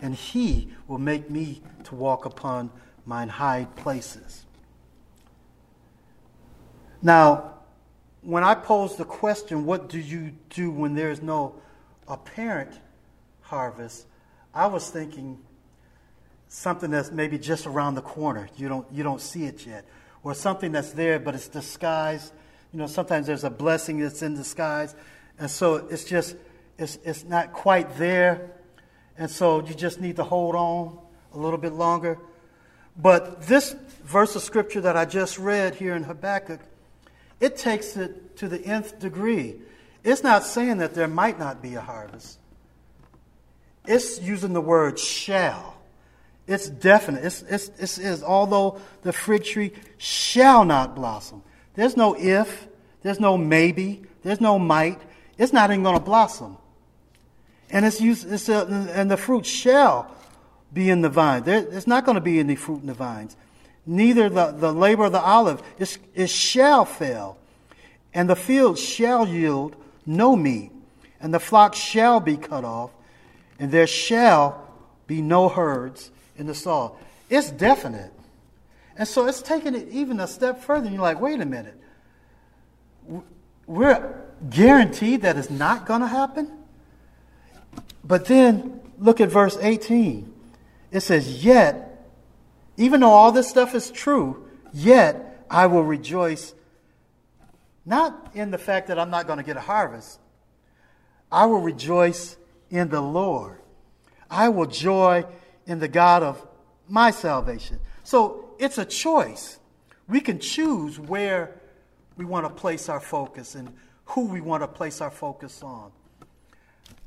and 0.00 0.14
he 0.14 0.72
will 0.88 0.98
make 0.98 1.30
me 1.30 1.62
to 1.84 1.94
walk 1.94 2.24
upon 2.24 2.70
mine 3.06 3.28
high 3.28 3.66
places. 3.76 4.44
Now, 7.00 7.54
when 8.22 8.44
I 8.44 8.54
pose 8.54 8.96
the 8.96 9.04
question, 9.04 9.66
what 9.66 9.88
do 9.88 9.98
you 9.98 10.32
do 10.50 10.70
when 10.70 10.94
there 10.94 11.10
is 11.10 11.22
no 11.22 11.56
apparent 12.06 12.78
harvest, 13.40 14.06
I 14.54 14.66
was 14.66 14.88
thinking 14.88 15.38
something 16.48 16.90
that's 16.90 17.10
maybe 17.10 17.38
just 17.38 17.66
around 17.66 17.94
the 17.94 18.02
corner. 18.02 18.48
You 18.56 18.68
don't, 18.68 18.86
you 18.92 19.02
don't 19.02 19.20
see 19.20 19.44
it 19.44 19.66
yet. 19.66 19.84
Or 20.22 20.34
something 20.34 20.70
that's 20.70 20.92
there, 20.92 21.18
but 21.18 21.34
it's 21.34 21.48
disguised. 21.48 22.32
You 22.72 22.78
know, 22.78 22.86
sometimes 22.86 23.26
there's 23.26 23.44
a 23.44 23.50
blessing 23.50 23.98
that's 23.98 24.22
in 24.22 24.34
disguise. 24.34 24.94
And 25.38 25.50
so 25.50 25.86
it's 25.90 26.04
just, 26.04 26.36
it's, 26.82 26.98
it's 27.04 27.24
not 27.24 27.52
quite 27.52 27.96
there. 27.96 28.50
And 29.16 29.30
so 29.30 29.60
you 29.60 29.74
just 29.74 30.00
need 30.00 30.16
to 30.16 30.24
hold 30.24 30.54
on 30.54 30.98
a 31.32 31.38
little 31.38 31.58
bit 31.58 31.72
longer. 31.72 32.18
But 32.96 33.42
this 33.42 33.74
verse 34.04 34.36
of 34.36 34.42
scripture 34.42 34.82
that 34.82 34.96
I 34.96 35.04
just 35.04 35.38
read 35.38 35.74
here 35.74 35.94
in 35.94 36.02
Habakkuk, 36.02 36.60
it 37.40 37.56
takes 37.56 37.96
it 37.96 38.36
to 38.36 38.48
the 38.48 38.62
nth 38.64 38.98
degree. 38.98 39.56
It's 40.04 40.22
not 40.22 40.44
saying 40.44 40.78
that 40.78 40.94
there 40.94 41.08
might 41.08 41.38
not 41.38 41.62
be 41.62 41.74
a 41.74 41.80
harvest. 41.80 42.38
It's 43.86 44.20
using 44.20 44.52
the 44.52 44.60
word 44.60 44.98
shall. 44.98 45.76
It's 46.46 46.68
definite. 46.68 47.24
It's, 47.24 47.42
it's, 47.42 47.70
it's, 47.78 47.98
it's 47.98 48.22
although 48.22 48.80
the 49.02 49.12
fig 49.12 49.44
tree 49.44 49.72
shall 49.98 50.64
not 50.64 50.94
blossom. 50.94 51.42
There's 51.74 51.96
no 51.96 52.14
if, 52.14 52.68
there's 53.02 53.20
no 53.20 53.38
maybe, 53.38 54.02
there's 54.22 54.40
no 54.40 54.58
might. 54.58 55.00
It's 55.38 55.52
not 55.52 55.70
even 55.70 55.82
going 55.82 55.98
to 55.98 56.04
blossom. 56.04 56.56
And 57.70 57.86
it's 57.86 58.00
used, 58.00 58.30
it's 58.30 58.48
a, 58.48 58.66
and 58.94 59.10
the 59.10 59.16
fruit 59.16 59.46
shall 59.46 60.14
be 60.72 60.90
in 60.90 61.00
the 61.00 61.08
vine. 61.08 61.42
There, 61.42 61.62
there's 61.62 61.86
not 61.86 62.04
going 62.04 62.16
to 62.16 62.20
be 62.20 62.38
any 62.38 62.56
fruit 62.56 62.80
in 62.80 62.86
the 62.86 62.94
vines. 62.94 63.36
Neither 63.86 64.28
the, 64.28 64.52
the 64.52 64.72
labor 64.72 65.04
of 65.04 65.12
the 65.12 65.20
olive, 65.20 65.62
it, 65.78 65.98
it 66.14 66.30
shall 66.30 66.84
fail. 66.84 67.38
And 68.14 68.28
the 68.28 68.36
field 68.36 68.78
shall 68.78 69.26
yield 69.26 69.76
no 70.06 70.36
meat. 70.36 70.70
And 71.20 71.32
the 71.32 71.40
flock 71.40 71.74
shall 71.74 72.20
be 72.20 72.36
cut 72.36 72.64
off. 72.64 72.90
And 73.58 73.70
there 73.70 73.86
shall 73.86 74.68
be 75.06 75.22
no 75.22 75.48
herds 75.48 76.10
in 76.36 76.46
the 76.46 76.54
soil. 76.54 76.98
It's 77.30 77.50
definite. 77.50 78.12
And 78.96 79.08
so 79.08 79.26
it's 79.26 79.40
taking 79.40 79.74
it 79.74 79.88
even 79.88 80.20
a 80.20 80.26
step 80.26 80.62
further. 80.62 80.86
And 80.86 80.94
you're 80.94 81.02
like, 81.02 81.20
wait 81.20 81.40
a 81.40 81.46
minute. 81.46 81.80
We're 83.66 84.22
guaranteed 84.50 85.22
that 85.22 85.36
it's 85.36 85.50
not 85.50 85.86
going 85.86 86.00
to 86.02 86.06
happen? 86.06 86.50
But 88.04 88.26
then 88.26 88.80
look 88.98 89.20
at 89.20 89.30
verse 89.30 89.56
18. 89.60 90.32
It 90.90 91.00
says, 91.00 91.44
Yet, 91.44 92.06
even 92.76 93.00
though 93.00 93.10
all 93.10 93.32
this 93.32 93.48
stuff 93.48 93.74
is 93.74 93.90
true, 93.90 94.48
yet 94.72 95.44
I 95.50 95.66
will 95.66 95.84
rejoice 95.84 96.54
not 97.84 98.30
in 98.34 98.50
the 98.50 98.58
fact 98.58 98.88
that 98.88 98.98
I'm 98.98 99.10
not 99.10 99.26
going 99.26 99.38
to 99.38 99.44
get 99.44 99.56
a 99.56 99.60
harvest. 99.60 100.20
I 101.30 101.46
will 101.46 101.60
rejoice 101.60 102.36
in 102.70 102.88
the 102.88 103.00
Lord. 103.00 103.58
I 104.30 104.48
will 104.48 104.66
joy 104.66 105.24
in 105.66 105.78
the 105.78 105.88
God 105.88 106.22
of 106.22 106.46
my 106.88 107.10
salvation. 107.10 107.78
So 108.04 108.50
it's 108.58 108.78
a 108.78 108.84
choice. 108.84 109.58
We 110.08 110.20
can 110.20 110.38
choose 110.38 110.98
where 110.98 111.60
we 112.16 112.24
want 112.24 112.46
to 112.46 112.50
place 112.50 112.88
our 112.88 113.00
focus 113.00 113.54
and 113.54 113.74
who 114.06 114.26
we 114.26 114.40
want 114.40 114.62
to 114.62 114.68
place 114.68 115.00
our 115.00 115.10
focus 115.10 115.62
on. 115.62 115.90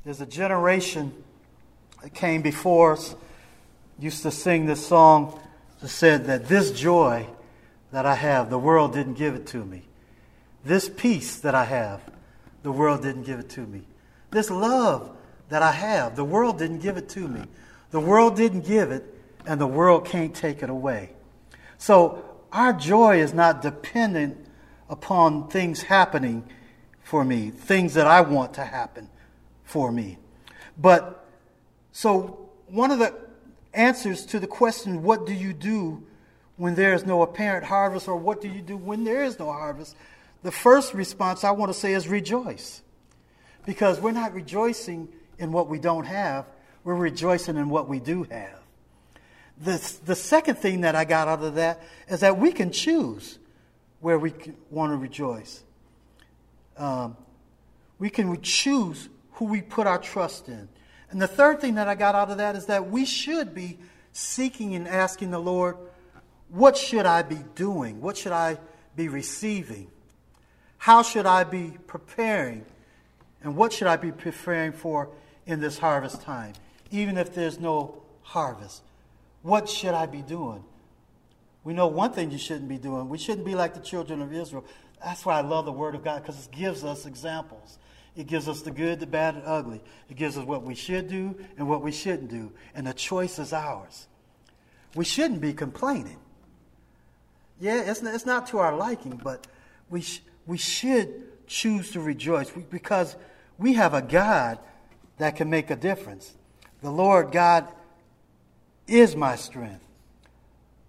There's 0.06 0.22
a 0.22 0.28
generation 0.28 1.12
that 2.04 2.14
came 2.14 2.44
before 2.44 2.94
us, 2.94 3.16
used 3.98 4.22
to 4.22 4.30
sing 4.30 4.68
this 4.68 4.86
song 4.86 5.40
that 5.82 5.88
said 5.88 6.28
that 6.28 6.48
this 6.48 6.70
joy 6.70 7.26
that 7.92 8.06
I 8.06 8.14
have, 8.14 8.52
the 8.52 8.60
world 8.60 8.94
didn't 8.94 9.16
give 9.16 9.34
it 9.34 9.48
to 9.48 9.66
me. 9.66 9.82
This 10.64 10.88
peace 10.88 11.38
that 11.40 11.56
I 11.56 11.66
have, 11.66 12.02
the 12.62 12.72
world 12.72 13.02
didn't 13.02 13.24
give 13.24 13.40
it 13.40 13.50
to 13.52 13.62
me. 13.62 13.82
This 14.30 14.52
love 14.52 15.10
that 15.50 15.64
I 15.64 15.72
have, 15.72 16.16
the 16.16 16.24
world 16.24 16.60
didn't 16.60 16.80
give 16.80 16.98
it 16.98 17.10
to 17.10 17.28
me. 17.28 17.42
The 17.90 18.00
world 18.00 18.36
didn't 18.36 18.68
give 18.68 18.92
it, 18.92 19.12
and 19.48 19.60
the 19.60 19.66
world 19.66 20.06
can't 20.06 20.36
take 20.36 20.62
it 20.62 20.70
away. 20.70 21.14
So 21.80 22.24
our 22.52 22.74
joy 22.74 23.22
is 23.22 23.34
not 23.34 23.64
dependent 23.64 24.38
upon 24.88 25.48
things 25.48 25.82
happening 25.82 26.44
for 27.02 27.26
me, 27.26 27.50
things 27.50 27.96
that 27.96 28.06
I 28.06 28.22
want 28.22 28.54
to 28.56 28.66
happen 28.66 29.10
for 29.66 29.92
me. 29.92 30.18
But 30.78 31.28
so 31.92 32.50
one 32.68 32.92
of 32.92 33.00
the 33.00 33.14
answers 33.74 34.26
to 34.28 34.40
the 34.40 34.48
question, 34.48 35.04
what 35.04 35.26
do 35.26 35.34
you 35.34 35.54
do 35.54 36.04
when 36.58 36.76
there 36.76 36.94
is 36.94 37.06
no 37.06 37.22
apparent 37.22 37.66
harvest, 37.66 38.08
or 38.08 38.16
what 38.16 38.42
do 38.42 38.48
you 38.48 38.62
do 38.62 38.78
when 38.78 39.04
there 39.04 39.24
is 39.24 39.38
no 39.38 39.52
harvest? 39.52 39.96
The 40.44 40.52
first 40.52 40.94
response 40.94 41.44
I 41.44 41.52
want 41.52 41.74
to 41.74 41.78
say 41.78 41.94
is 41.94 42.08
rejoice. 42.08 42.82
Because 43.66 44.00
we're 44.00 44.12
not 44.12 44.34
rejoicing 44.34 45.10
in 45.38 45.52
what 45.52 45.68
we 45.68 45.80
don't 45.80 46.06
have, 46.06 46.46
we're 46.84 46.96
rejoicing 46.96 47.58
in 47.58 47.70
what 47.70 47.90
we 47.90 48.00
do 48.00 48.24
have. 48.24 48.60
The, 49.58 49.94
the 50.06 50.16
second 50.16 50.58
thing 50.58 50.82
that 50.82 50.96
I 50.96 51.04
got 51.04 51.28
out 51.28 51.42
of 51.42 51.56
that 51.56 51.82
is 52.08 52.20
that 52.20 52.38
we 52.38 52.52
can 52.52 52.72
choose 52.72 53.40
where 54.02 54.20
we 54.20 54.34
want 54.70 54.92
to 54.92 54.98
rejoice. 54.98 55.64
Um, 56.78 57.18
we 57.98 58.10
can 58.10 58.42
choose 58.42 59.10
who 59.36 59.46
we 59.46 59.62
put 59.62 59.88
our 59.88 59.98
trust 59.98 60.48
in. 60.50 60.68
And 61.12 61.22
the 61.22 61.28
third 61.28 61.62
thing 61.62 61.76
that 61.76 61.88
I 61.88 61.96
got 61.96 62.16
out 62.16 62.30
of 62.30 62.38
that 62.38 62.56
is 62.56 62.66
that 62.66 62.90
we 62.90 63.06
should 63.06 63.54
be 63.54 63.78
seeking 64.12 64.76
and 64.76 64.88
asking 64.88 65.32
the 65.32 65.40
Lord, 65.40 65.78
what 66.50 66.78
should 66.78 67.06
I 67.06 67.22
be 67.22 67.40
doing? 67.56 68.02
What 68.02 68.18
should 68.18 68.32
I 68.32 68.58
be 68.96 69.08
receiving? 69.10 69.88
How 70.78 71.04
should 71.04 71.26
I 71.26 71.44
be 71.44 71.78
preparing? 71.86 72.66
And 73.44 73.56
what 73.56 73.74
should 73.74 73.88
I 73.88 73.98
be 73.98 74.12
preparing 74.12 74.72
for 74.72 75.10
in 75.46 75.60
this 75.60 75.78
harvest 75.78 76.22
time? 76.22 76.54
Even 76.92 77.18
if 77.18 77.34
there's 77.34 77.60
no 77.60 78.02
harvest, 78.22 78.84
what 79.42 79.68
should 79.68 79.94
I 79.94 80.06
be 80.06 80.22
doing? 80.22 80.64
We 81.64 81.74
know 81.74 81.88
one 81.88 82.14
thing 82.14 82.32
you 82.32 82.38
shouldn't 82.38 82.70
be 82.70 82.78
doing. 82.78 83.10
We 83.10 83.18
shouldn't 83.18 83.46
be 83.46 83.56
like 83.56 83.74
the 83.74 83.80
children 83.80 84.22
of 84.22 84.32
Israel. 84.32 84.64
That's 85.04 85.26
why 85.26 85.40
I 85.40 85.42
love 85.42 85.66
the 85.66 85.72
Word 85.72 85.94
of 85.96 86.04
God 86.04 86.22
because 86.22 86.46
it 86.46 86.52
gives 86.52 86.84
us 86.84 87.06
examples. 87.06 87.80
It 88.16 88.28
gives 88.28 88.48
us 88.48 88.62
the 88.62 88.72
good, 88.72 89.00
the 89.00 89.08
bad, 89.08 89.36
and 89.36 89.44
the 89.44 89.50
ugly. 89.50 89.82
It 90.10 90.16
gives 90.16 90.38
us 90.38 90.46
what 90.46 90.64
we 90.64 90.76
should 90.76 91.08
do 91.08 91.36
and 91.58 91.68
what 91.68 91.82
we 91.82 91.92
shouldn't 91.92 92.30
do. 92.30 92.52
And 92.74 92.88
the 92.88 92.94
choice 92.94 93.40
is 93.40 93.52
ours. 93.52 94.08
We 94.96 95.04
shouldn't 95.04 95.42
be 95.42 95.54
complaining. 95.54 96.18
Yeah, 97.60 97.82
it's 97.82 98.02
not, 98.02 98.16
it's 98.16 98.26
not 98.26 98.48
to 98.48 98.60
our 98.60 98.76
liking, 98.76 99.20
but 99.22 99.48
we, 99.90 100.02
sh- 100.02 100.22
we 100.46 100.58
should 100.58 101.48
choose 101.48 101.92
to 101.92 102.00
rejoice 102.00 102.50
because 102.52 103.16
we 103.58 103.74
have 103.74 103.94
a 103.94 104.02
God 104.02 104.60
that 105.18 105.36
can 105.36 105.50
make 105.50 105.70
a 105.70 105.76
difference. 105.76 106.34
The 106.82 106.92
Lord 106.92 107.32
God 107.32 107.68
is 108.88 109.16
my 109.16 109.36
strength 109.36 109.86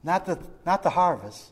not 0.07 0.25
the, 0.25 0.39
not 0.65 0.85
the 0.85 0.91
harvest. 0.91 1.51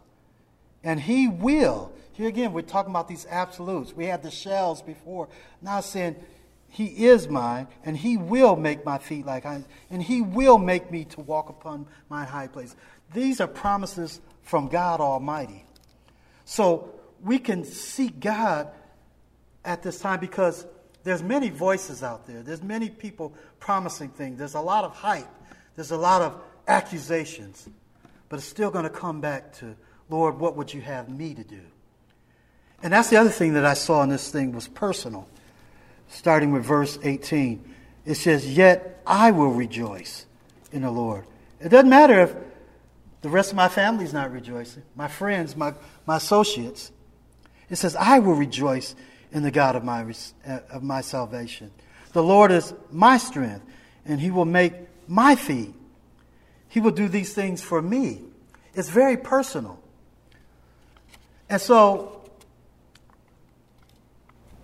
And 0.82 1.00
he 1.00 1.28
will. 1.28 1.92
Here 2.14 2.28
again, 2.28 2.52
we're 2.52 2.62
talking 2.62 2.90
about 2.90 3.08
these 3.08 3.26
absolutes. 3.28 3.92
We 3.92 4.06
had 4.06 4.22
the 4.22 4.30
shells 4.30 4.80
before. 4.82 5.28
Now 5.60 5.80
saying, 5.80 6.16
He 6.68 7.06
is 7.06 7.28
mine, 7.28 7.66
and 7.84 7.96
He 7.96 8.16
will 8.16 8.54
make 8.54 8.84
my 8.84 8.98
feet 8.98 9.26
like 9.26 9.42
hinds, 9.42 9.66
and 9.90 10.00
He 10.00 10.22
will 10.22 10.56
make 10.58 10.90
me 10.92 11.04
to 11.06 11.20
walk 11.20 11.48
upon 11.48 11.86
my 12.08 12.24
high 12.24 12.46
place. 12.46 12.76
These 13.12 13.40
are 13.40 13.48
promises 13.48 14.20
from 14.42 14.68
God 14.68 15.00
Almighty. 15.00 15.64
So 16.44 16.94
we 17.22 17.40
can 17.40 17.64
seek 17.64 18.20
God 18.20 18.68
at 19.64 19.82
this 19.82 19.98
time 19.98 20.20
because 20.20 20.66
there's 21.02 21.22
many 21.22 21.50
voices 21.50 22.04
out 22.04 22.26
there. 22.26 22.42
There's 22.42 22.62
many 22.62 22.90
people 22.90 23.34
promising 23.58 24.10
things. 24.10 24.38
There's 24.38 24.54
a 24.54 24.60
lot 24.60 24.84
of 24.84 24.92
hype. 24.92 25.28
There's 25.74 25.90
a 25.90 25.96
lot 25.96 26.22
of 26.22 26.40
accusations. 26.68 27.68
But 28.28 28.36
it's 28.36 28.46
still 28.46 28.70
going 28.70 28.84
to 28.84 28.90
come 28.90 29.20
back 29.20 29.52
to, 29.58 29.74
Lord, 30.08 30.38
what 30.38 30.56
would 30.56 30.72
you 30.72 30.80
have 30.80 31.08
me 31.08 31.34
to 31.34 31.42
do? 31.42 31.60
And 32.84 32.92
that's 32.92 33.10
the 33.10 33.16
other 33.16 33.30
thing 33.30 33.54
that 33.54 33.64
I 33.64 33.74
saw 33.74 34.04
in 34.04 34.10
this 34.10 34.30
thing 34.30 34.52
was 34.52 34.68
personal. 34.68 35.28
Starting 36.06 36.52
with 36.52 36.64
verse 36.64 36.96
18. 37.02 37.74
It 38.04 38.14
says, 38.14 38.56
Yet 38.56 39.00
I 39.04 39.32
will 39.32 39.50
rejoice 39.50 40.26
in 40.70 40.82
the 40.82 40.90
Lord. 40.92 41.24
It 41.60 41.70
doesn't 41.70 41.90
matter 41.90 42.20
if 42.20 42.36
the 43.22 43.28
rest 43.28 43.50
of 43.50 43.56
my 43.56 43.68
family 43.68 44.04
is 44.04 44.12
not 44.12 44.30
rejoicing, 44.30 44.84
my 44.94 45.08
friends, 45.08 45.56
my, 45.56 45.74
my 46.06 46.18
associates. 46.18 46.92
It 47.68 47.76
says, 47.76 47.96
I 47.96 48.20
will 48.20 48.34
rejoice 48.34 48.94
in 49.32 49.42
the 49.42 49.50
God 49.50 49.74
of 49.74 49.82
my, 49.82 50.04
uh, 50.46 50.60
of 50.70 50.84
my 50.84 51.00
salvation. 51.00 51.72
The 52.12 52.22
Lord 52.22 52.52
is 52.52 52.72
my 52.92 53.16
strength, 53.16 53.64
and 54.04 54.20
he 54.20 54.30
will 54.30 54.44
make 54.44 54.74
my 55.08 55.34
feet 55.34 55.74
he 56.74 56.80
will 56.80 56.90
do 56.90 57.06
these 57.06 57.32
things 57.32 57.62
for 57.62 57.80
me. 57.80 58.22
It's 58.74 58.88
very 58.88 59.16
personal. 59.16 59.78
And 61.48 61.60
so, 61.60 62.23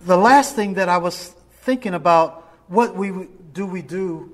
the 0.05 0.17
last 0.17 0.55
thing 0.55 0.75
that 0.75 0.89
I 0.89 0.97
was 0.97 1.27
thinking 1.61 1.93
about 1.93 2.49
what 2.67 2.95
we 2.95 3.27
do 3.53 3.65
we 3.65 3.81
do 3.81 4.31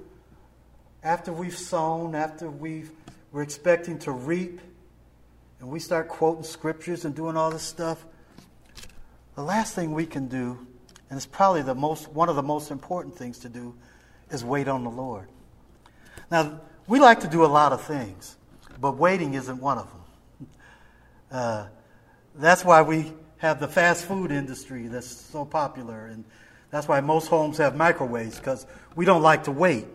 after 1.03 1.32
we've 1.32 1.58
sown, 1.58 2.15
after 2.15 2.49
we've, 2.49 2.91
we're 3.32 3.41
expecting 3.41 3.99
to 3.99 4.12
reap, 4.12 4.62
and 5.60 5.69
we 5.69 5.80
start 5.80 6.08
quoting 6.08 6.43
scriptures 6.43 7.06
and 7.06 7.15
doing 7.15 7.36
all 7.36 7.49
this 7.49 7.63
stuff. 7.63 8.06
The 9.36 9.43
last 9.43 9.75
thing 9.75 9.93
we 9.93 10.06
can 10.06 10.27
do, 10.27 10.58
and 11.10 11.17
it's 11.17 11.25
probably 11.25 11.62
the 11.62 11.75
most, 11.75 12.12
one 12.12 12.30
of 12.30 12.36
the 12.36 12.43
most 12.43 12.71
important 12.71 13.15
things 13.15 13.39
to 13.39 13.49
do, 13.49 13.75
is 14.32 14.43
wait 14.43 14.67
on 14.67 14.84
the 14.84 14.89
Lord. 14.89 15.27
Now, 16.32 16.62
we 16.88 16.99
like 16.99 17.21
to 17.21 17.27
do 17.27 17.43
a 17.43 17.47
lot 17.47 17.73
of 17.73 17.82
things, 17.82 18.36
but 18.80 18.97
waiting 18.97 19.34
isn't 19.34 19.60
one 19.60 19.77
of 19.77 19.88
them. 19.89 20.47
Uh, 21.32 21.67
that's 22.36 22.63
why 22.63 22.82
we 22.82 23.13
have 23.38 23.60
the 23.60 23.67
fast 23.67 24.06
food 24.06 24.32
industry 24.32 24.88
that's 24.88 25.08
so 25.08 25.45
popular, 25.45 26.08
and 26.08 26.26
that's 26.71 26.88
why 26.88 27.02
most 27.02 27.28
homes 27.28 27.58
have 27.58 27.76
microwaves 27.76 28.38
because 28.38 28.65
we 28.95 29.06
don't 29.06 29.21
like 29.21 29.43
to 29.45 29.52
wait. 29.52 29.86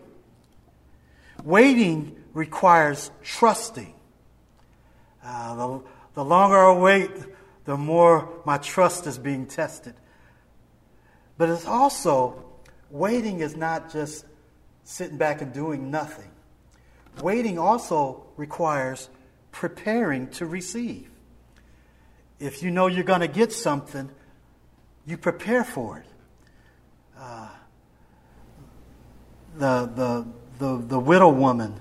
Waiting 1.43 2.15
requires 2.33 3.11
trusting. 3.21 3.93
Uh, 5.23 5.55
the, 5.55 5.83
the 6.15 6.25
longer 6.25 6.57
I 6.57 6.77
wait, 6.77 7.11
the 7.65 7.77
more 7.77 8.29
my 8.45 8.57
trust 8.57 9.07
is 9.07 9.17
being 9.17 9.45
tested. 9.45 9.93
But 11.37 11.49
it's 11.49 11.65
also, 11.65 12.43
waiting 12.89 13.39
is 13.39 13.55
not 13.55 13.91
just 13.91 14.25
sitting 14.83 15.17
back 15.17 15.41
and 15.41 15.53
doing 15.53 15.89
nothing. 15.91 16.29
Waiting 17.21 17.59
also 17.59 18.25
requires 18.37 19.09
preparing 19.51 20.27
to 20.31 20.45
receive. 20.45 21.09
If 22.43 22.61
you 22.61 22.71
know 22.71 22.87
you're 22.87 23.05
going 23.05 23.21
to 23.21 23.29
get 23.29 23.53
something, 23.53 24.09
you 25.05 25.17
prepare 25.17 25.63
for 25.63 25.99
it. 25.99 26.05
Uh, 27.17 27.47
the, 29.55 29.89
the, 29.95 30.27
the, 30.59 30.85
the 30.85 30.99
widow 30.99 31.29
woman, 31.29 31.79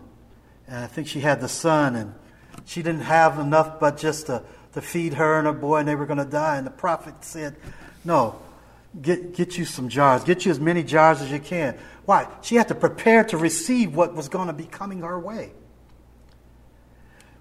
and 0.69 0.85
I 0.85 0.87
think 0.87 1.09
she 1.09 1.19
had 1.19 1.41
the 1.41 1.49
son, 1.49 1.97
and 1.97 2.15
she 2.65 2.81
didn't 2.81 3.03
have 3.03 3.41
enough 3.41 3.81
but 3.81 3.97
just 3.97 4.27
to, 4.27 4.45
to 4.75 4.81
feed 4.81 5.15
her 5.15 5.39
and 5.39 5.49
her 5.49 5.53
boy, 5.53 5.79
and 5.79 5.89
they 5.89 5.97
were 5.97 6.07
going 6.07 6.19
to 6.19 6.25
die. 6.25 6.59
And 6.59 6.65
the 6.65 6.71
prophet 6.71 7.15
said, 7.23 7.57
No, 8.05 8.41
get, 9.01 9.35
get 9.35 9.59
you 9.59 9.65
some 9.65 9.89
jars. 9.89 10.23
Get 10.23 10.45
you 10.45 10.53
as 10.53 10.61
many 10.61 10.85
jars 10.85 11.21
as 11.21 11.33
you 11.33 11.41
can. 11.41 11.77
Why? 12.05 12.29
She 12.41 12.55
had 12.55 12.69
to 12.69 12.77
prepare 12.77 13.25
to 13.25 13.37
receive 13.37 13.97
what 13.97 14.15
was 14.15 14.29
going 14.29 14.47
to 14.47 14.53
be 14.53 14.67
coming 14.67 15.01
her 15.01 15.19
way. 15.19 15.55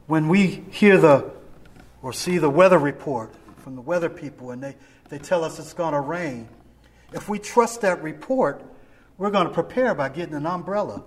When 0.07 0.27
we 0.27 0.47
hear 0.71 0.97
the 0.97 1.39
or 2.01 2.13
see 2.13 2.37
the 2.37 2.49
weather 2.49 2.79
report 2.79 3.33
from 3.57 3.75
the 3.75 3.81
weather 3.81 4.09
people 4.09 4.51
and 4.51 4.63
they, 4.63 4.75
they 5.09 5.17
tell 5.17 5.43
us 5.43 5.59
it's 5.59 5.73
going 5.73 5.93
to 5.93 5.99
rain, 5.99 6.47
if 7.13 7.27
we 7.27 7.39
trust 7.39 7.81
that 7.81 8.01
report, 8.01 8.63
we're 9.17 9.31
going 9.31 9.47
to 9.47 9.53
prepare 9.53 9.93
by 9.93 10.09
getting 10.09 10.35
an 10.35 10.45
umbrella, 10.45 11.03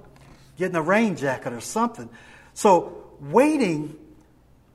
getting 0.57 0.77
a 0.77 0.83
rain 0.83 1.17
jacket 1.17 1.53
or 1.53 1.61
something. 1.61 2.09
So, 2.53 3.05
waiting, 3.21 3.97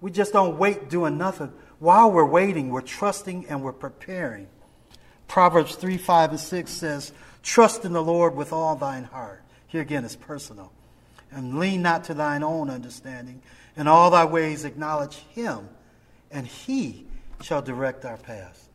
we 0.01 0.11
just 0.11 0.33
don't 0.33 0.57
wait 0.57 0.89
doing 0.89 1.17
nothing. 1.17 1.53
While 1.79 2.11
we're 2.11 2.25
waiting, 2.25 2.69
we're 2.69 2.81
trusting 2.81 3.45
and 3.47 3.63
we're 3.63 3.71
preparing. 3.71 4.47
Proverbs 5.27 5.75
3 5.75 5.97
5 5.97 6.31
and 6.31 6.39
6 6.39 6.71
says, 6.71 7.13
Trust 7.43 7.85
in 7.85 7.93
the 7.93 8.03
Lord 8.03 8.35
with 8.35 8.51
all 8.51 8.75
thine 8.75 9.05
heart. 9.05 9.43
Here 9.67 9.81
again, 9.81 10.03
it's 10.03 10.15
personal. 10.15 10.73
And 11.31 11.59
lean 11.59 11.81
not 11.81 12.05
to 12.05 12.13
thine 12.13 12.43
own 12.43 12.69
understanding. 12.69 13.41
In 13.77 13.87
all 13.87 14.09
thy 14.09 14.25
ways 14.25 14.65
acknowledge 14.65 15.17
him, 15.29 15.69
and 16.31 16.45
he 16.45 17.05
shall 17.41 17.61
direct 17.61 18.05
our 18.05 18.17
paths. 18.17 18.69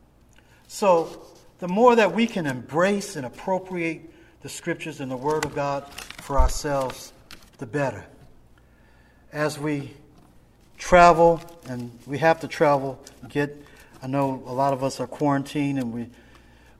So, 0.66 1.26
the 1.58 1.68
more 1.68 1.94
that 1.96 2.12
we 2.14 2.26
can 2.26 2.46
embrace 2.46 3.16
and 3.16 3.24
appropriate 3.24 4.12
the 4.42 4.48
scriptures 4.48 5.00
and 5.00 5.10
the 5.10 5.16
Word 5.16 5.44
of 5.44 5.54
God 5.54 5.90
for 6.22 6.38
ourselves, 6.38 7.12
the 7.58 7.66
better. 7.66 8.04
As 9.32 9.58
we 9.58 9.92
travel, 10.76 11.40
and 11.68 11.96
we 12.06 12.18
have 12.18 12.40
to 12.40 12.48
travel, 12.48 13.02
get, 13.28 13.56
I 14.02 14.06
know 14.06 14.42
a 14.46 14.52
lot 14.52 14.72
of 14.72 14.82
us 14.82 15.00
are 15.00 15.06
quarantined 15.06 15.78
and 15.78 15.92
we 15.92 16.08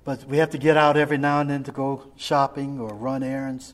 but 0.04 0.24
we 0.24 0.36
have 0.36 0.50
to 0.50 0.58
get 0.58 0.76
out 0.76 0.96
every 0.96 1.16
now 1.16 1.40
and 1.40 1.48
then 1.48 1.64
to 1.64 1.72
go 1.72 2.04
shopping 2.16 2.78
or 2.78 2.92
run 2.92 3.22
errands. 3.22 3.72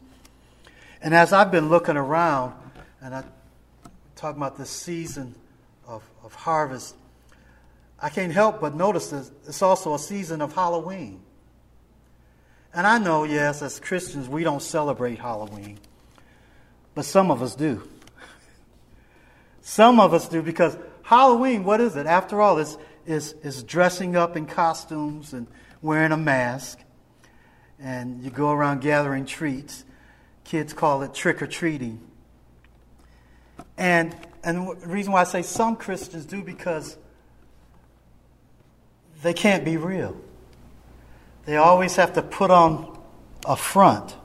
And 1.03 1.13
as 1.13 1.33
I've 1.33 1.51
been 1.51 1.69
looking 1.69 1.97
around, 1.97 2.55
and 3.03 3.15
I 3.15 3.25
talk 4.15 4.37
about 4.37 4.57
this 4.57 4.71
season 4.71 5.35
of, 5.91 6.09
of 6.25 6.35
harvest, 6.35 6.95
I 7.99 8.09
can't 8.09 8.33
help 8.33 8.61
but 8.61 8.75
notice 8.75 9.11
that 9.11 9.31
it's 9.47 9.61
also 9.61 9.95
a 9.95 9.99
season 9.99 10.41
of 10.41 10.55
Halloween. 10.55 11.21
And 12.73 12.87
I 12.87 12.99
know, 12.99 13.25
yes, 13.25 13.61
as 13.63 13.81
Christians, 13.81 14.29
we 14.29 14.45
don't 14.45 14.63
celebrate 14.63 15.19
Halloween, 15.19 15.79
but 16.95 17.05
some 17.05 17.31
of 17.31 17.43
us 17.43 17.55
do. 17.55 17.83
Some 19.63 20.01
of 20.01 20.15
us 20.15 20.29
do 20.29 20.41
because 20.41 20.77
Halloween, 21.03 21.65
what 21.65 21.81
is 21.81 21.97
it? 21.97 22.07
After 22.07 22.41
all, 22.41 22.59
is 22.59 22.79
is 23.07 23.35
is 23.43 23.63
dressing 23.63 24.17
up 24.17 24.37
in 24.37 24.47
costumes 24.47 25.33
and 25.33 25.47
wearing 25.83 26.13
a 26.13 26.17
mask, 26.17 26.79
and 27.79 28.23
you 28.23 28.31
go 28.31 28.51
around 28.51 28.81
gathering 28.81 29.27
treats. 29.27 29.85
Kids 30.45 30.73
call 30.73 31.03
it 31.03 31.13
trick 31.13 31.43
or 31.43 31.47
treating. 31.47 32.01
And, 33.77 34.15
and 34.43 34.69
the 34.81 34.87
reason 34.87 35.13
why 35.13 35.21
I 35.21 35.25
say 35.25 35.43
some 35.43 35.77
Christians 35.77 36.25
do 36.25 36.43
because 36.43 36.97
they 39.23 39.35
can't 39.35 39.65
be 39.65 39.77
real. 39.77 40.17
They 41.45 41.57
always 41.57 41.97
have 41.97 42.15
to 42.15 42.23
put 42.23 42.51
on 42.51 42.99
a 43.45 43.57
front. 43.57 44.17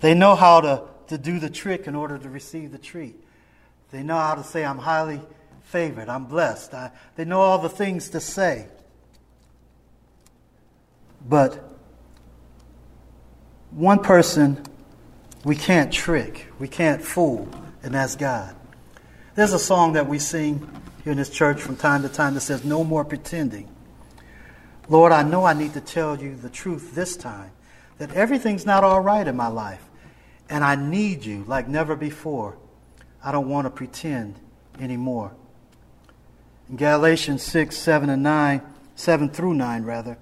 They 0.00 0.14
know 0.14 0.34
how 0.34 0.60
to, 0.60 0.82
to 1.08 1.18
do 1.18 1.38
the 1.38 1.50
trick 1.50 1.86
in 1.86 1.94
order 1.94 2.18
to 2.18 2.28
receive 2.28 2.72
the 2.72 2.78
treat. 2.78 3.16
They 3.90 4.02
know 4.02 4.16
how 4.16 4.34
to 4.34 4.44
say, 4.44 4.64
I'm 4.64 4.78
highly 4.78 5.20
favored, 5.62 6.08
I'm 6.08 6.26
blessed. 6.26 6.74
I, 6.74 6.90
they 7.16 7.24
know 7.24 7.40
all 7.40 7.58
the 7.58 7.68
things 7.68 8.10
to 8.10 8.20
say. 8.20 8.66
But 11.26 11.62
one 13.70 14.02
person 14.02 14.64
we 15.44 15.56
can't 15.56 15.92
trick, 15.92 16.46
we 16.58 16.68
can't 16.68 17.02
fool, 17.02 17.48
and 17.82 17.94
that's 17.94 18.16
God. 18.16 18.57
There's 19.38 19.52
a 19.52 19.58
song 19.60 19.92
that 19.92 20.08
we 20.08 20.18
sing 20.18 20.68
here 21.04 21.12
in 21.12 21.16
this 21.16 21.30
church 21.30 21.62
from 21.62 21.76
time 21.76 22.02
to 22.02 22.08
time 22.08 22.34
that 22.34 22.40
says, 22.40 22.64
No 22.64 22.82
more 22.82 23.04
pretending. 23.04 23.68
Lord, 24.88 25.12
I 25.12 25.22
know 25.22 25.44
I 25.44 25.52
need 25.52 25.74
to 25.74 25.80
tell 25.80 26.20
you 26.20 26.34
the 26.34 26.50
truth 26.50 26.96
this 26.96 27.16
time 27.16 27.52
that 27.98 28.12
everything's 28.14 28.66
not 28.66 28.82
all 28.82 29.00
right 29.00 29.24
in 29.24 29.36
my 29.36 29.46
life, 29.46 29.88
and 30.50 30.64
I 30.64 30.74
need 30.74 31.24
you 31.24 31.44
like 31.46 31.68
never 31.68 31.94
before. 31.94 32.58
I 33.22 33.30
don't 33.30 33.48
want 33.48 33.66
to 33.66 33.70
pretend 33.70 34.34
anymore. 34.80 35.36
In 36.68 36.74
Galatians 36.74 37.44
6, 37.44 37.76
7, 37.76 38.10
and 38.10 38.24
9, 38.24 38.60
7 38.96 39.28
through 39.28 39.54
9, 39.54 39.84
rather, 39.84 40.18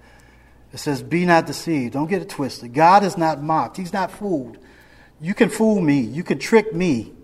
it 0.74 0.76
says, 0.76 1.02
Be 1.02 1.24
not 1.24 1.46
deceived. 1.46 1.94
Don't 1.94 2.10
get 2.10 2.20
it 2.20 2.28
twisted. 2.28 2.74
God 2.74 3.02
is 3.02 3.16
not 3.16 3.42
mocked, 3.42 3.78
He's 3.78 3.94
not 3.94 4.10
fooled. 4.10 4.58
You 5.22 5.32
can 5.32 5.48
fool 5.48 5.80
me, 5.80 6.00
you 6.00 6.22
can 6.22 6.38
trick 6.38 6.74
me, 6.74 7.14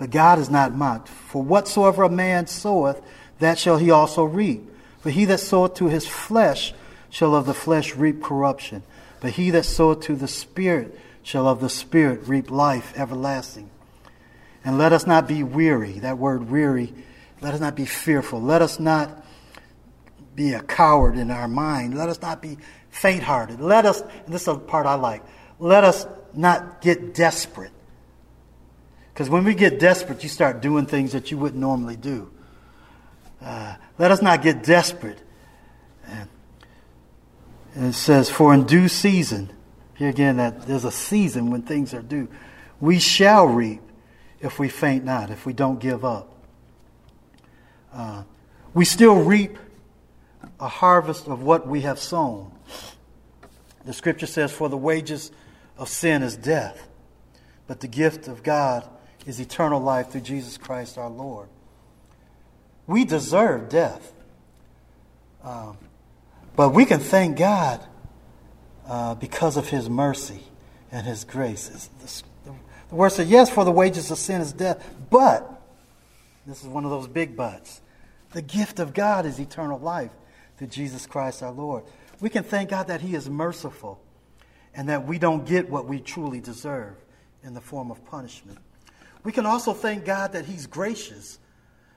but 0.00 0.10
God 0.10 0.38
is 0.38 0.48
not 0.48 0.74
mocked. 0.74 1.10
For 1.10 1.42
whatsoever 1.42 2.04
a 2.04 2.08
man 2.08 2.46
soweth, 2.46 3.02
that 3.38 3.58
shall 3.58 3.76
he 3.76 3.90
also 3.90 4.24
reap. 4.24 4.66
For 5.00 5.10
he 5.10 5.26
that 5.26 5.40
soweth 5.40 5.74
to 5.74 5.88
his 5.88 6.06
flesh 6.06 6.72
shall 7.10 7.34
of 7.34 7.44
the 7.44 7.52
flesh 7.52 7.94
reap 7.94 8.22
corruption. 8.22 8.82
But 9.20 9.32
he 9.32 9.50
that 9.50 9.66
soweth 9.66 10.00
to 10.04 10.16
the 10.16 10.26
Spirit 10.26 10.98
shall 11.22 11.46
of 11.46 11.60
the 11.60 11.68
Spirit 11.68 12.26
reap 12.26 12.50
life 12.50 12.94
everlasting. 12.96 13.68
And 14.64 14.78
let 14.78 14.94
us 14.94 15.06
not 15.06 15.28
be 15.28 15.42
weary. 15.42 15.98
That 15.98 16.16
word 16.16 16.50
weary, 16.50 16.94
let 17.42 17.52
us 17.52 17.60
not 17.60 17.76
be 17.76 17.84
fearful. 17.84 18.40
Let 18.40 18.62
us 18.62 18.80
not 18.80 19.22
be 20.34 20.54
a 20.54 20.62
coward 20.62 21.18
in 21.18 21.30
our 21.30 21.48
mind. 21.48 21.94
Let 21.98 22.08
us 22.08 22.22
not 22.22 22.40
be 22.40 22.56
faint 22.88 23.22
hearted. 23.22 23.60
Let 23.60 23.84
us, 23.84 24.02
this 24.26 24.40
is 24.40 24.46
the 24.46 24.58
part 24.58 24.86
I 24.86 24.94
like, 24.94 25.22
let 25.58 25.84
us 25.84 26.06
not 26.32 26.80
get 26.80 27.12
desperate. 27.14 27.72
Because 29.12 29.28
when 29.28 29.44
we 29.44 29.54
get 29.54 29.78
desperate, 29.78 30.22
you 30.22 30.28
start 30.28 30.62
doing 30.62 30.86
things 30.86 31.12
that 31.12 31.30
you 31.30 31.38
wouldn't 31.38 31.60
normally 31.60 31.96
do. 31.96 32.30
Uh, 33.42 33.76
let 33.98 34.10
us 34.10 34.22
not 34.22 34.42
get 34.42 34.62
desperate. 34.62 35.18
And, 36.06 36.28
it 37.76 37.92
says, 37.92 38.30
For 38.30 38.52
in 38.52 38.64
due 38.64 38.88
season, 38.88 39.50
here 39.96 40.08
again, 40.08 40.38
that 40.38 40.66
there's 40.66 40.84
a 40.84 40.90
season 40.90 41.50
when 41.50 41.62
things 41.62 41.94
are 41.94 42.02
due, 42.02 42.28
we 42.80 42.98
shall 42.98 43.46
reap 43.46 43.80
if 44.40 44.58
we 44.58 44.68
faint 44.68 45.04
not, 45.04 45.30
if 45.30 45.46
we 45.46 45.52
don't 45.52 45.78
give 45.78 46.04
up. 46.04 46.32
Uh, 47.92 48.22
we 48.72 48.84
still 48.84 49.22
reap 49.22 49.58
a 50.58 50.68
harvest 50.68 51.26
of 51.26 51.42
what 51.42 51.66
we 51.66 51.82
have 51.82 51.98
sown. 51.98 52.52
The 53.84 53.92
scripture 53.92 54.26
says, 54.26 54.52
For 54.52 54.68
the 54.68 54.76
wages 54.76 55.30
of 55.78 55.88
sin 55.88 56.22
is 56.22 56.36
death, 56.36 56.88
but 57.66 57.80
the 57.80 57.88
gift 57.88 58.28
of 58.28 58.42
God 58.42 58.88
is 59.30 59.38
eternal 59.38 59.80
life 59.80 60.10
through 60.10 60.22
Jesus 60.22 60.58
Christ 60.58 60.98
our 60.98 61.08
Lord. 61.08 61.48
We 62.88 63.04
deserve 63.04 63.68
death. 63.68 64.12
Um, 65.44 65.78
but 66.56 66.70
we 66.70 66.84
can 66.84 66.98
thank 66.98 67.38
God 67.38 67.80
uh, 68.88 69.14
because 69.14 69.56
of 69.56 69.68
His 69.68 69.88
mercy 69.88 70.42
and 70.90 71.06
His 71.06 71.22
grace. 71.22 71.88
The, 72.00 72.52
the 72.88 72.94
word 72.96 73.10
says, 73.10 73.30
Yes, 73.30 73.48
for 73.48 73.64
the 73.64 73.70
wages 73.70 74.10
of 74.10 74.18
sin 74.18 74.40
is 74.40 74.52
death, 74.52 74.84
but, 75.08 75.62
this 76.44 76.60
is 76.60 76.66
one 76.66 76.84
of 76.84 76.90
those 76.90 77.06
big 77.06 77.36
buts, 77.36 77.80
the 78.32 78.42
gift 78.42 78.80
of 78.80 78.92
God 78.92 79.26
is 79.26 79.38
eternal 79.38 79.78
life 79.78 80.10
through 80.58 80.66
Jesus 80.66 81.06
Christ 81.06 81.40
our 81.40 81.52
Lord. 81.52 81.84
We 82.20 82.30
can 82.30 82.42
thank 82.42 82.70
God 82.70 82.88
that 82.88 83.00
He 83.00 83.14
is 83.14 83.30
merciful 83.30 84.00
and 84.74 84.88
that 84.88 85.06
we 85.06 85.20
don't 85.20 85.46
get 85.46 85.70
what 85.70 85.86
we 85.86 86.00
truly 86.00 86.40
deserve 86.40 86.96
in 87.44 87.54
the 87.54 87.60
form 87.60 87.92
of 87.92 88.04
punishment. 88.04 88.58
We 89.22 89.32
can 89.32 89.46
also 89.46 89.72
thank 89.72 90.04
God 90.04 90.32
that 90.32 90.46
He's 90.46 90.66
gracious 90.66 91.38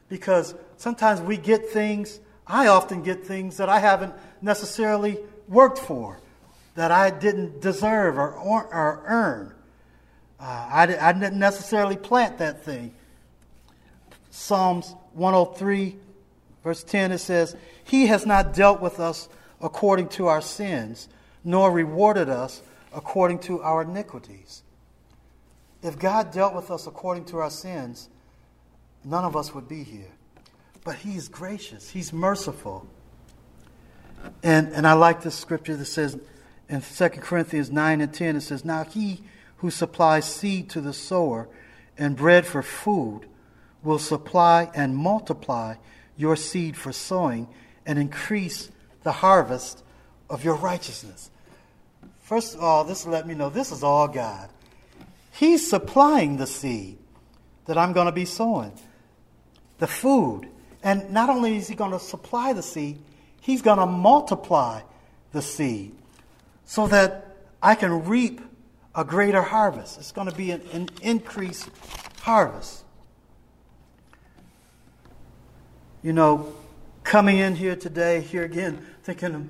because 0.10 0.54
sometimes 0.78 1.22
we 1.22 1.38
get 1.38 1.70
things, 1.70 2.20
I 2.46 2.68
often 2.68 3.04
get 3.04 3.26
things 3.26 3.58
that 3.58 3.70
I 3.70 3.80
haven't 3.80 4.14
necessarily 4.42 5.18
worked 5.48 5.80
for, 5.80 6.20
that 6.76 6.92
I 6.92 7.10
didn't 7.10 7.62
deserve 7.62 8.18
or, 8.18 8.32
or, 8.34 8.64
or 8.64 9.04
earn. 9.06 9.54
Uh, 10.40 10.44
I, 10.44 11.10
I 11.10 11.14
didn't 11.14 11.40
necessarily 11.40 11.96
plant 11.96 12.40
that 12.40 12.64
thing. 12.64 12.94
Psalms 14.30 14.96
103, 15.14 15.96
verse 16.64 16.84
10, 16.84 17.14
it 17.14 17.20
says, 17.20 17.56
He 17.84 18.08
has 18.08 18.26
not 18.26 18.54
dealt 18.54 18.82
with 18.82 19.00
us 19.00 19.30
according 19.62 20.10
to 20.10 20.28
our 20.28 20.42
sins, 20.42 21.08
nor 21.44 21.72
rewarded 21.72 22.30
us 22.30 22.62
according 22.94 23.40
to 23.40 23.62
our 23.62 23.84
iniquities. 23.84 24.64
If 25.84 26.00
God 26.00 26.32
dealt 26.32 26.56
with 26.56 26.72
us 26.72 26.88
according 26.88 27.26
to 27.26 27.40
our 27.40 27.50
sins, 27.50 28.10
none 29.04 29.26
of 29.26 29.36
us 29.36 29.54
would 29.54 29.68
be 29.68 29.84
here. 29.84 30.12
But 30.86 30.96
He's 30.96 31.28
gracious, 31.28 31.90
He's 31.90 32.14
merciful. 32.14 32.88
And, 34.42 34.70
and 34.70 34.88
I 34.88 34.94
like 34.94 35.22
this 35.22 35.36
scripture 35.36 35.76
that 35.76 35.86
says 35.86 36.18
in 36.70 36.82
2 36.82 37.10
Corinthians 37.10 37.70
9 37.70 38.00
and 38.00 38.14
10, 38.14 38.38
it 38.38 38.42
says, 38.42 38.64
Now 38.64 38.86
He 38.86 39.22
who 39.58 39.70
supplies 39.70 40.26
seed 40.26 40.70
to 40.72 40.82
the 40.82 40.94
sower 40.94 41.50
and 41.98 42.16
bread 42.16 42.46
for 42.46 42.64
food 42.64 43.22
will 43.84 44.00
supply 44.00 44.72
and 44.74 44.96
multiply 44.96 45.76
your 46.16 46.38
seed 46.38 46.78
for 46.78 46.94
sowing 46.94 47.48
and 47.86 48.00
increase 48.00 48.72
the 49.04 49.12
harvest 49.12 49.84
of 50.30 50.44
your 50.44 50.56
righteousness. 50.56 51.30
First 52.22 52.56
of 52.56 52.62
all, 52.62 52.86
this 52.86 53.06
let 53.06 53.28
me 53.28 53.36
know 53.36 53.50
this 53.50 53.72
is 53.72 53.84
all 53.84 54.08
God. 54.08 54.50
He's 55.34 55.68
supplying 55.68 56.38
the 56.38 56.46
seed 56.46 57.00
that 57.66 57.78
I'm 57.78 57.92
going 57.92 58.06
to 58.06 58.12
be 58.12 58.26
sowing, 58.26 58.72
the 59.80 59.88
food. 59.88 60.48
And 60.84 61.12
not 61.12 61.30
only 61.30 61.58
is 61.58 61.68
He 61.68 61.76
going 61.76 61.92
to 61.92 62.00
supply 62.00 62.54
the 62.54 62.62
seed, 62.62 63.00
He's 63.42 63.62
going 63.62 63.80
to 63.80 63.86
multiply 63.86 64.82
the 65.32 65.42
seed 65.42 65.96
so 66.66 66.88
that 66.88 67.36
I 67.62 67.76
can 67.76 68.06
reap 68.06 68.42
a 68.94 69.04
greater 69.04 69.42
harvest. 69.42 69.98
It's 69.98 70.12
going 70.12 70.30
to 70.30 70.36
be 70.36 70.52
an, 70.52 70.62
an 70.72 70.90
increased 71.02 71.70
harvest. 72.22 72.84
You 76.04 76.14
know, 76.14 76.54
coming 77.04 77.38
in 77.38 77.56
here 77.56 77.76
today, 77.76 78.22
here 78.22 78.44
again, 78.44 78.86
thinking 79.02 79.50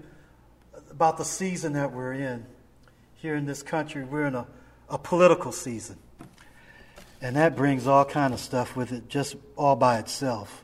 about 0.90 1.18
the 1.18 1.26
season 1.26 1.74
that 1.74 1.92
we're 1.92 2.14
in. 2.14 2.46
Here 3.16 3.36
in 3.36 3.46
this 3.46 3.64
country, 3.64 4.04
we're 4.06 4.26
in 4.26 4.36
a, 4.36 4.48
a 4.90 4.98
political 4.98 5.52
season. 5.52 5.98
And 7.22 7.36
that 7.38 7.56
brings 7.56 7.88
all 7.88 8.04
kind 8.04 8.34
of 8.34 8.40
stuff 8.40 8.76
with 8.76 8.92
it, 8.92 9.08
just 9.08 9.36
all 9.56 9.76
by 9.76 9.98
itself. 9.98 10.64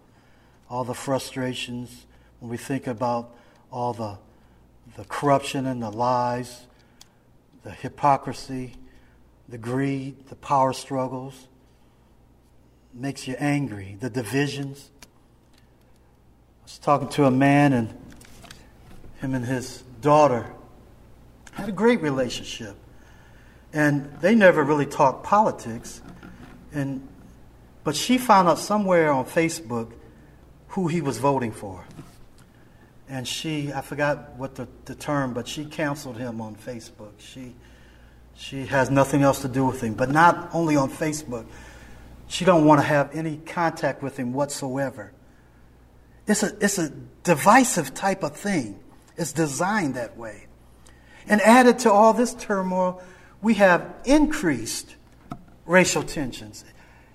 All 0.69 0.83
the 0.83 0.93
frustrations, 0.93 2.05
when 2.39 2.51
we 2.51 2.57
think 2.57 2.85
about 2.85 3.33
all 3.71 3.93
the, 3.93 4.17
the 4.97 5.05
corruption 5.05 5.65
and 5.65 5.81
the 5.81 5.89
lies, 5.89 6.67
the 7.63 7.71
hypocrisy, 7.71 8.73
the 9.47 9.57
greed, 9.57 10.27
the 10.27 10.35
power 10.35 10.73
struggles, 10.73 11.47
makes 12.93 13.27
you 13.27 13.35
angry, 13.39 13.97
the 13.99 14.09
divisions. 14.09 14.89
I 16.61 16.63
was 16.63 16.77
talking 16.77 17.09
to 17.09 17.25
a 17.25 17.31
man, 17.31 17.73
and 17.73 17.89
him 19.21 19.33
and 19.33 19.45
his 19.45 19.83
daughter 20.01 20.51
had 21.53 21.69
a 21.69 21.73
great 21.73 22.01
relationship. 22.01 22.75
And 23.73 24.11
they 24.21 24.35
never 24.35 24.63
really 24.63 24.85
talked 24.85 25.23
politics. 25.23 26.01
And, 26.73 27.07
but 27.83 27.95
she 27.95 28.17
found 28.17 28.47
out 28.47 28.59
somewhere 28.59 29.11
on 29.11 29.25
Facebook 29.25 29.91
who 30.69 30.87
he 30.87 31.01
was 31.01 31.17
voting 31.17 31.51
for. 31.51 31.83
And 33.07 33.27
she, 33.27 33.73
I 33.73 33.81
forgot 33.81 34.35
what 34.37 34.55
the, 34.55 34.67
the 34.85 34.95
term, 34.95 35.33
but 35.33 35.47
she 35.47 35.65
canceled 35.65 36.17
him 36.17 36.41
on 36.41 36.55
Facebook. 36.55 37.13
She, 37.17 37.55
she 38.35 38.67
has 38.67 38.91
nothing 38.91 39.23
else 39.23 39.41
to 39.41 39.47
do 39.47 39.65
with 39.65 39.81
him. 39.81 39.95
But 39.95 40.11
not 40.11 40.49
only 40.53 40.75
on 40.75 40.89
Facebook, 40.91 41.45
she 42.27 42.45
don't 42.45 42.65
want 42.65 42.79
to 42.81 42.85
have 42.85 43.15
any 43.15 43.37
contact 43.37 44.03
with 44.03 44.17
him 44.17 44.33
whatsoever. 44.33 45.11
It's 46.27 46.43
a, 46.43 46.55
it's 46.61 46.77
a 46.77 46.89
divisive 47.23 47.95
type 47.95 48.23
of 48.23 48.37
thing. 48.37 48.79
It's 49.17 49.33
designed 49.33 49.95
that 49.95 50.15
way. 50.15 50.45
And 51.27 51.41
added 51.41 51.79
to 51.79 51.91
all 51.91 52.13
this 52.13 52.35
turmoil, 52.35 53.01
we 53.41 53.55
have 53.55 53.93
increased 54.05 54.95
racial 55.65 56.03
tensions. 56.03 56.65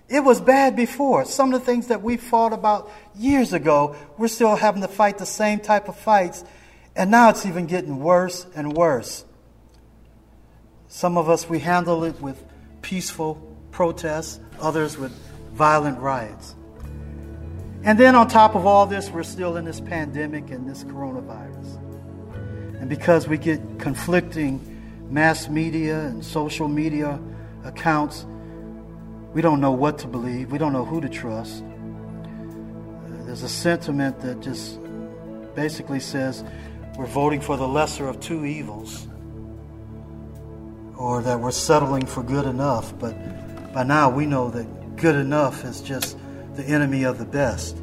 It 0.08 0.20
was 0.20 0.40
bad 0.40 0.76
before. 0.76 1.24
Some 1.24 1.52
of 1.52 1.60
the 1.60 1.66
things 1.66 1.88
that 1.88 2.02
we 2.02 2.16
fought 2.16 2.52
about 2.52 2.90
years 3.14 3.52
ago, 3.52 3.96
we're 4.18 4.28
still 4.28 4.54
having 4.56 4.82
to 4.82 4.88
fight 4.88 5.18
the 5.18 5.26
same 5.26 5.60
type 5.60 5.88
of 5.88 5.96
fights, 5.96 6.44
and 6.94 7.10
now 7.10 7.30
it's 7.30 7.46
even 7.46 7.66
getting 7.66 8.00
worse 8.00 8.46
and 8.54 8.72
worse. 8.74 9.24
Some 10.88 11.16
of 11.16 11.28
us, 11.28 11.48
we 11.48 11.58
handle 11.58 12.04
it 12.04 12.20
with 12.20 12.42
peaceful 12.82 13.34
protests, 13.72 14.38
others 14.60 14.96
with 14.96 15.12
violent 15.52 15.98
riots. 15.98 16.54
And 17.82 17.98
then 17.98 18.14
on 18.14 18.28
top 18.28 18.54
of 18.54 18.66
all 18.66 18.86
this, 18.86 19.10
we're 19.10 19.24
still 19.24 19.56
in 19.56 19.64
this 19.64 19.80
pandemic 19.80 20.50
and 20.50 20.68
this 20.68 20.84
coronavirus. 20.84 21.80
And 22.80 22.88
because 22.88 23.26
we 23.26 23.36
get 23.36 23.78
conflicting 23.78 24.73
mass 25.10 25.48
media 25.48 26.00
and 26.00 26.24
social 26.24 26.68
media 26.68 27.20
accounts, 27.64 28.26
we 29.32 29.42
don't 29.42 29.60
know 29.60 29.72
what 29.72 29.98
to 29.98 30.06
believe. 30.06 30.52
We 30.52 30.58
don't 30.58 30.72
know 30.72 30.84
who 30.84 31.00
to 31.00 31.08
trust. 31.08 31.64
There's 33.26 33.42
a 33.42 33.48
sentiment 33.48 34.20
that 34.20 34.40
just 34.40 34.78
basically 35.54 36.00
says 36.00 36.44
we're 36.96 37.06
voting 37.06 37.40
for 37.40 37.56
the 37.56 37.66
lesser 37.66 38.08
of 38.08 38.20
two 38.20 38.44
evils 38.44 39.08
or 40.96 41.22
that 41.22 41.40
we're 41.40 41.50
settling 41.50 42.06
for 42.06 42.22
good 42.22 42.46
enough. 42.46 42.96
But 42.98 43.72
by 43.72 43.82
now 43.82 44.08
we 44.08 44.26
know 44.26 44.50
that 44.50 44.96
good 44.96 45.16
enough 45.16 45.64
is 45.64 45.80
just 45.80 46.16
the 46.54 46.64
enemy 46.64 47.02
of 47.02 47.18
the 47.18 47.24
best. 47.24 47.76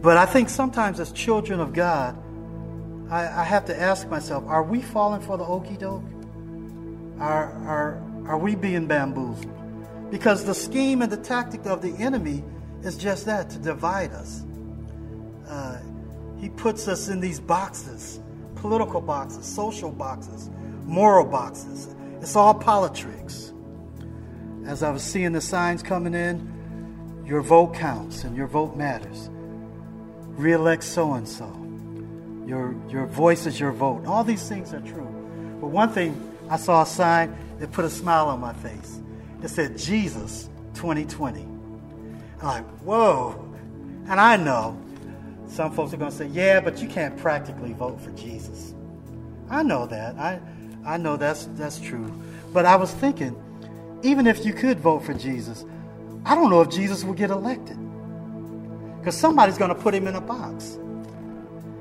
But 0.00 0.16
I 0.16 0.24
think 0.24 0.48
sometimes 0.48 0.98
as 0.98 1.12
children 1.12 1.60
of 1.60 1.74
God, 1.74 2.16
I, 3.10 3.40
I 3.40 3.44
have 3.44 3.64
to 3.66 3.78
ask 3.78 4.08
myself, 4.08 4.44
are 4.46 4.62
we 4.62 4.80
falling 4.80 5.20
for 5.20 5.36
the 5.36 5.44
okey 5.44 5.76
doke? 5.76 6.04
Are, 7.18 7.52
are, 7.66 8.02
are 8.26 8.38
we 8.38 8.54
being 8.54 8.86
bamboozled? 8.86 10.10
Because 10.10 10.44
the 10.44 10.54
scheme 10.54 11.02
and 11.02 11.10
the 11.10 11.16
tactic 11.16 11.66
of 11.66 11.82
the 11.82 11.92
enemy 11.96 12.44
is 12.82 12.96
just 12.96 13.26
that 13.26 13.50
to 13.50 13.58
divide 13.58 14.12
us. 14.12 14.44
Uh, 15.48 15.78
he 16.38 16.48
puts 16.48 16.88
us 16.88 17.08
in 17.08 17.20
these 17.20 17.40
boxes 17.40 18.20
political 18.56 19.00
boxes, 19.00 19.46
social 19.46 19.90
boxes, 19.90 20.50
moral 20.84 21.24
boxes. 21.24 21.94
It's 22.20 22.36
all 22.36 22.52
politics 22.52 23.54
as 24.66 24.82
I 24.82 24.90
was 24.90 25.02
seeing 25.02 25.32
the 25.32 25.40
signs 25.40 25.82
coming 25.82 26.14
in, 26.14 27.24
your 27.26 27.40
vote 27.40 27.74
counts 27.74 28.24
and 28.24 28.36
your 28.36 28.46
vote 28.46 28.76
matters. 28.76 29.30
Re-elect 30.36 30.84
so 30.84 31.14
and 31.14 31.26
so. 31.26 31.59
Your 32.46 32.74
your 32.88 33.06
voice 33.06 33.46
is 33.46 33.60
your 33.60 33.72
vote. 33.72 34.06
All 34.06 34.24
these 34.24 34.48
things 34.48 34.72
are 34.72 34.80
true. 34.80 35.08
But 35.60 35.68
one 35.68 35.90
thing 35.90 36.14
I 36.48 36.56
saw 36.56 36.82
a 36.82 36.86
sign 36.86 37.36
that 37.60 37.70
put 37.70 37.84
a 37.84 37.90
smile 37.90 38.28
on 38.28 38.40
my 38.40 38.52
face. 38.54 39.00
It 39.42 39.48
said 39.48 39.78
Jesus 39.78 40.48
2020. 40.74 41.42
I'm 41.42 42.46
like, 42.46 42.64
whoa. 42.80 43.46
And 44.08 44.18
I 44.18 44.36
know 44.36 44.76
some 45.46 45.72
folks 45.72 45.92
are 45.92 45.96
going 45.96 46.10
to 46.10 46.16
say, 46.16 46.26
yeah, 46.26 46.60
but 46.60 46.80
you 46.80 46.88
can't 46.88 47.16
practically 47.18 47.72
vote 47.72 48.00
for 48.00 48.10
Jesus. 48.12 48.74
I 49.48 49.62
know 49.62 49.86
that. 49.86 50.16
I, 50.16 50.40
I 50.84 50.96
know 50.96 51.16
that's, 51.16 51.46
that's 51.52 51.78
true. 51.78 52.10
But 52.52 52.64
I 52.64 52.76
was 52.76 52.92
thinking, 52.92 53.36
even 54.02 54.26
if 54.26 54.44
you 54.44 54.52
could 54.52 54.80
vote 54.80 55.00
for 55.00 55.14
Jesus, 55.14 55.64
I 56.24 56.34
don't 56.34 56.50
know 56.50 56.60
if 56.62 56.70
Jesus 56.70 57.04
will 57.04 57.14
get 57.14 57.30
elected. 57.30 57.76
Because 58.98 59.16
somebody's 59.16 59.58
going 59.58 59.74
to 59.74 59.80
put 59.80 59.94
him 59.94 60.06
in 60.06 60.14
a 60.14 60.20
box. 60.20 60.78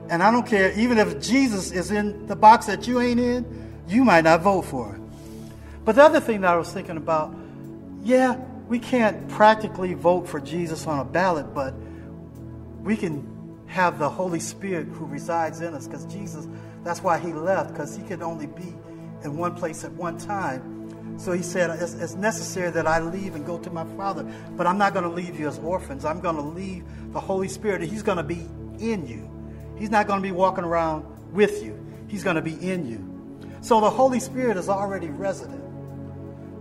And 0.09 0.23
I 0.23 0.31
don't 0.31 0.45
care, 0.45 0.71
even 0.77 0.97
if 0.97 1.21
Jesus 1.21 1.71
is 1.71 1.91
in 1.91 2.25
the 2.27 2.35
box 2.35 2.65
that 2.65 2.87
you 2.87 2.99
ain't 2.99 3.19
in, 3.19 3.83
you 3.87 4.03
might 4.03 4.23
not 4.23 4.41
vote 4.41 4.63
for 4.63 4.93
him. 4.93 5.11
But 5.85 5.95
the 5.95 6.03
other 6.03 6.19
thing 6.19 6.41
that 6.41 6.53
I 6.53 6.57
was 6.57 6.71
thinking 6.71 6.97
about, 6.97 7.33
yeah, 8.03 8.35
we 8.67 8.79
can't 8.79 9.27
practically 9.29 9.93
vote 9.93 10.27
for 10.27 10.39
Jesus 10.39 10.87
on 10.87 10.99
a 10.99 11.05
ballot, 11.05 11.53
but 11.53 11.73
we 12.81 12.95
can 12.95 13.27
have 13.67 13.99
the 13.99 14.09
Holy 14.09 14.39
Spirit 14.39 14.87
who 14.87 15.05
resides 15.05 15.61
in 15.61 15.73
us 15.73 15.87
because 15.87 16.05
Jesus, 16.05 16.47
that's 16.83 17.01
why 17.01 17.19
he 17.19 17.31
left, 17.31 17.71
because 17.71 17.95
he 17.95 18.03
could 18.03 18.21
only 18.21 18.47
be 18.47 18.73
in 19.23 19.37
one 19.37 19.55
place 19.55 19.83
at 19.83 19.91
one 19.93 20.17
time. 20.17 21.17
So 21.19 21.33
he 21.33 21.43
said, 21.43 21.69
it's, 21.81 21.93
it's, 21.95 22.15
necessary 22.15 22.71
that 22.71 22.87
I 22.87 22.99
leave 22.99 23.35
and 23.35 23.45
go 23.45 23.59
to 23.59 23.69
my 23.69 23.83
Father, 23.97 24.23
but 24.51 24.65
I'm 24.65 24.77
not 24.77 24.93
going 24.93 25.03
to 25.03 25.11
leave 25.11 25.39
you 25.39 25.47
as 25.47 25.59
orphans. 25.59 26.05
I'm 26.05 26.21
going 26.21 26.37
to 26.37 26.41
leave 26.41 26.85
the 27.11 27.19
Holy 27.19 27.49
Spirit, 27.49 27.81
and 27.81 27.91
He's 27.91 28.03
going 28.03 28.17
to 28.17 28.23
be 28.23 28.47
in 28.79 29.05
you. 29.05 29.29
He's 29.79 29.89
not 29.89 30.07
going 30.07 30.21
to 30.21 30.27
be 30.27 30.31
walking 30.31 30.63
around 30.63 31.05
with 31.33 31.63
you, 31.63 31.79
He's 32.07 32.23
going 32.23 32.35
to 32.35 32.41
be 32.41 32.53
in 32.53 32.87
you. 32.87 33.05
So 33.61 33.81
the 33.81 33.89
Holy 33.89 34.19
Spirit 34.19 34.57
is 34.57 34.69
already 34.69 35.07
resident, 35.07 35.63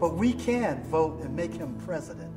but 0.00 0.14
we 0.14 0.32
can 0.32 0.82
vote 0.84 1.20
and 1.20 1.36
make 1.36 1.52
Him 1.52 1.78
president. 1.84 2.32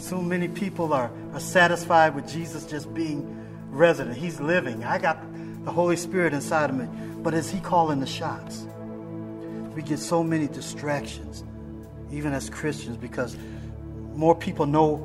So 0.00 0.20
many 0.20 0.48
people 0.48 0.92
are, 0.92 1.10
are 1.32 1.40
satisfied 1.40 2.14
with 2.14 2.28
Jesus 2.28 2.66
just 2.66 2.92
being 2.94 3.46
resident. 3.70 4.16
He's 4.16 4.40
living. 4.40 4.84
I 4.84 4.98
got 4.98 5.18
the 5.64 5.72
Holy 5.72 5.96
Spirit 5.96 6.32
inside 6.32 6.70
of 6.70 6.76
me, 6.76 6.86
but 7.22 7.34
is 7.34 7.50
He 7.50 7.60
calling 7.60 8.00
the 8.00 8.06
shots? 8.06 8.66
we 9.76 9.82
get 9.82 9.98
so 9.98 10.24
many 10.24 10.48
distractions, 10.48 11.44
even 12.10 12.32
as 12.32 12.48
Christians, 12.48 12.96
because 12.96 13.36
more 14.14 14.34
people 14.34 14.64
know 14.64 14.96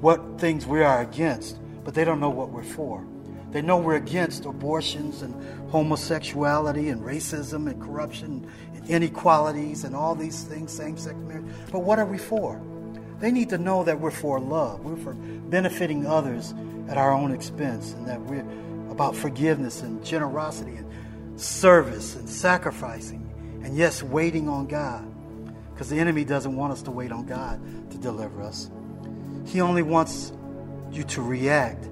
what 0.00 0.40
things 0.40 0.66
we 0.66 0.82
are 0.82 1.02
against, 1.02 1.58
but 1.84 1.94
they 1.94 2.04
don't 2.04 2.20
know 2.20 2.30
what 2.30 2.48
we're 2.48 2.64
for. 2.64 3.06
They 3.54 3.62
know 3.62 3.76
we're 3.76 3.94
against 3.94 4.46
abortions 4.46 5.22
and 5.22 5.32
homosexuality 5.70 6.88
and 6.88 7.00
racism 7.00 7.70
and 7.70 7.80
corruption 7.80 8.50
and 8.74 8.90
inequalities 8.90 9.84
and 9.84 9.94
all 9.94 10.16
these 10.16 10.42
things, 10.42 10.72
same 10.72 10.96
sex 10.96 11.14
marriage. 11.20 11.46
But 11.70 11.84
what 11.84 12.00
are 12.00 12.04
we 12.04 12.18
for? 12.18 12.60
They 13.20 13.30
need 13.30 13.50
to 13.50 13.58
know 13.58 13.84
that 13.84 14.00
we're 14.00 14.10
for 14.10 14.40
love, 14.40 14.80
we're 14.80 14.96
for 14.96 15.14
benefiting 15.14 16.04
others 16.04 16.52
at 16.88 16.98
our 16.98 17.12
own 17.12 17.30
expense, 17.30 17.92
and 17.92 18.08
that 18.08 18.20
we're 18.22 18.44
about 18.90 19.14
forgiveness 19.14 19.82
and 19.82 20.04
generosity 20.04 20.74
and 20.74 21.40
service 21.40 22.16
and 22.16 22.28
sacrificing, 22.28 23.32
and 23.62 23.76
yes, 23.76 24.02
waiting 24.02 24.48
on 24.48 24.66
God. 24.66 25.08
Because 25.72 25.88
the 25.88 26.00
enemy 26.00 26.24
doesn't 26.24 26.56
want 26.56 26.72
us 26.72 26.82
to 26.82 26.90
wait 26.90 27.12
on 27.12 27.24
God 27.24 27.60
to 27.92 27.98
deliver 27.98 28.42
us. 28.42 28.68
He 29.46 29.60
only 29.60 29.82
wants 29.82 30.32
you 30.90 31.04
to 31.04 31.22
react 31.22 31.88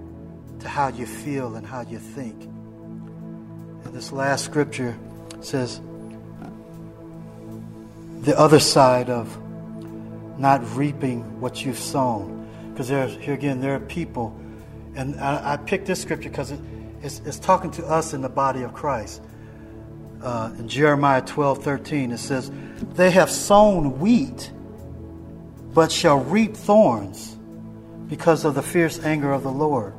to 0.63 0.69
how 0.69 0.89
you 0.89 1.07
feel 1.07 1.57
and 1.57 1.67
how 1.67 1.83
you 1.83 1.99
think. 1.99 2.43
And 2.43 3.93
this 3.93 4.13
last 4.13 4.45
scripture 4.45 4.97
says 5.41 5.81
the 8.23 8.39
other 8.39 8.61
side 8.61 9.11
of 9.11 9.37
not 10.39 10.77
reaping 10.77 11.41
what 11.41 11.65
you've 11.65 11.79
sown. 11.79 12.49
Because 12.71 12.89
here 12.89 13.35
again, 13.35 13.61
there 13.61 13.75
are 13.75 13.81
people, 13.81 14.39
and 14.95 15.21
I, 15.21 15.55
I 15.55 15.57
picked 15.57 15.87
this 15.87 16.01
scripture 16.01 16.31
because 16.31 16.53
it, 16.53 16.61
it's, 17.03 17.21
it's, 17.25 17.39
talking 17.39 17.71
to 17.73 17.85
us 17.85 18.15
in 18.15 18.23
the 18.23 18.29
body 18.29 18.63
of 18.63 18.73
Christ. 18.73 19.21
Uh, 20.23 20.53
in 20.57 20.69
Jeremiah 20.69 21.21
12 21.21 21.65
13, 21.65 22.13
it 22.13 22.19
says, 22.19 22.51
They 22.95 23.11
have 23.11 23.31
sown 23.31 23.99
wheat, 23.99 24.53
but 25.75 25.91
shall 25.91 26.21
reap 26.21 26.57
thorns 26.57 27.37
because 28.09 28.45
of 28.45 28.55
the 28.55 28.63
fierce 28.63 29.01
anger 29.01 29.33
of 29.33 29.43
the 29.43 29.51
Lord. 29.51 29.95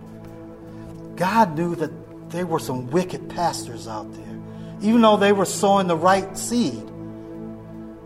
God 1.15 1.57
knew 1.57 1.75
that 1.75 1.91
there 2.31 2.45
were 2.45 2.59
some 2.59 2.87
wicked 2.87 3.29
pastors 3.29 3.87
out 3.87 4.11
there. 4.13 4.39
Even 4.81 5.01
though 5.01 5.17
they 5.17 5.31
were 5.31 5.45
sowing 5.45 5.87
the 5.87 5.95
right 5.95 6.37
seed, 6.37 6.83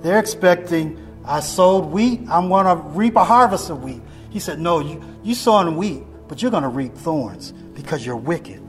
they're 0.01 0.19
expecting, 0.19 1.03
I 1.25 1.39
sowed 1.39 1.85
wheat, 1.85 2.21
I'm 2.29 2.49
going 2.49 2.65
to 2.65 2.75
reap 2.89 3.15
a 3.15 3.23
harvest 3.23 3.69
of 3.69 3.83
wheat. 3.83 4.01
He 4.29 4.39
said, 4.39 4.59
No, 4.59 4.79
you, 4.79 5.01
you 5.23 5.33
sowing 5.33 5.75
wheat, 5.77 6.03
but 6.27 6.41
you're 6.41 6.51
going 6.51 6.63
to 6.63 6.69
reap 6.69 6.93
thorns 6.93 7.51
because 7.51 8.05
you're 8.05 8.17
wicked. 8.17 8.61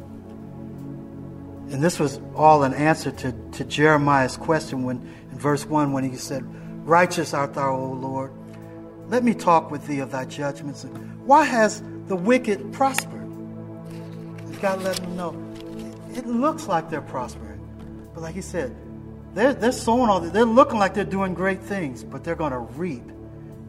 And 1.70 1.82
this 1.82 1.98
was 1.98 2.18
all 2.34 2.62
an 2.62 2.72
answer 2.72 3.10
to, 3.10 3.32
to 3.52 3.64
Jeremiah's 3.64 4.36
question 4.38 4.84
when 4.84 4.96
in 5.30 5.38
verse 5.38 5.66
1 5.66 5.92
when 5.92 6.08
he 6.08 6.16
said, 6.16 6.42
Righteous 6.86 7.34
art 7.34 7.54
thou, 7.54 7.74
O 7.74 7.92
Lord. 7.92 8.32
Let 9.08 9.24
me 9.24 9.34
talk 9.34 9.70
with 9.70 9.86
thee 9.86 9.98
of 9.98 10.10
thy 10.10 10.24
judgments. 10.24 10.84
Why 11.24 11.44
has 11.44 11.82
the 12.06 12.16
wicked 12.16 12.72
prospered? 12.72 13.17
God 14.60 14.82
let 14.82 14.96
them 14.96 15.16
know. 15.16 15.34
It 16.14 16.26
looks 16.26 16.66
like 16.66 16.90
they're 16.90 17.00
prospering. 17.00 17.60
But 18.14 18.22
like 18.22 18.34
he 18.34 18.42
said, 18.42 18.74
they're, 19.34 19.54
they're 19.54 19.72
sowing 19.72 20.10
all 20.10 20.20
this. 20.20 20.32
They're 20.32 20.44
looking 20.44 20.78
like 20.78 20.94
they're 20.94 21.04
doing 21.04 21.34
great 21.34 21.60
things, 21.60 22.02
but 22.02 22.24
they're 22.24 22.34
going 22.34 22.52
to 22.52 22.58
reap 22.58 23.04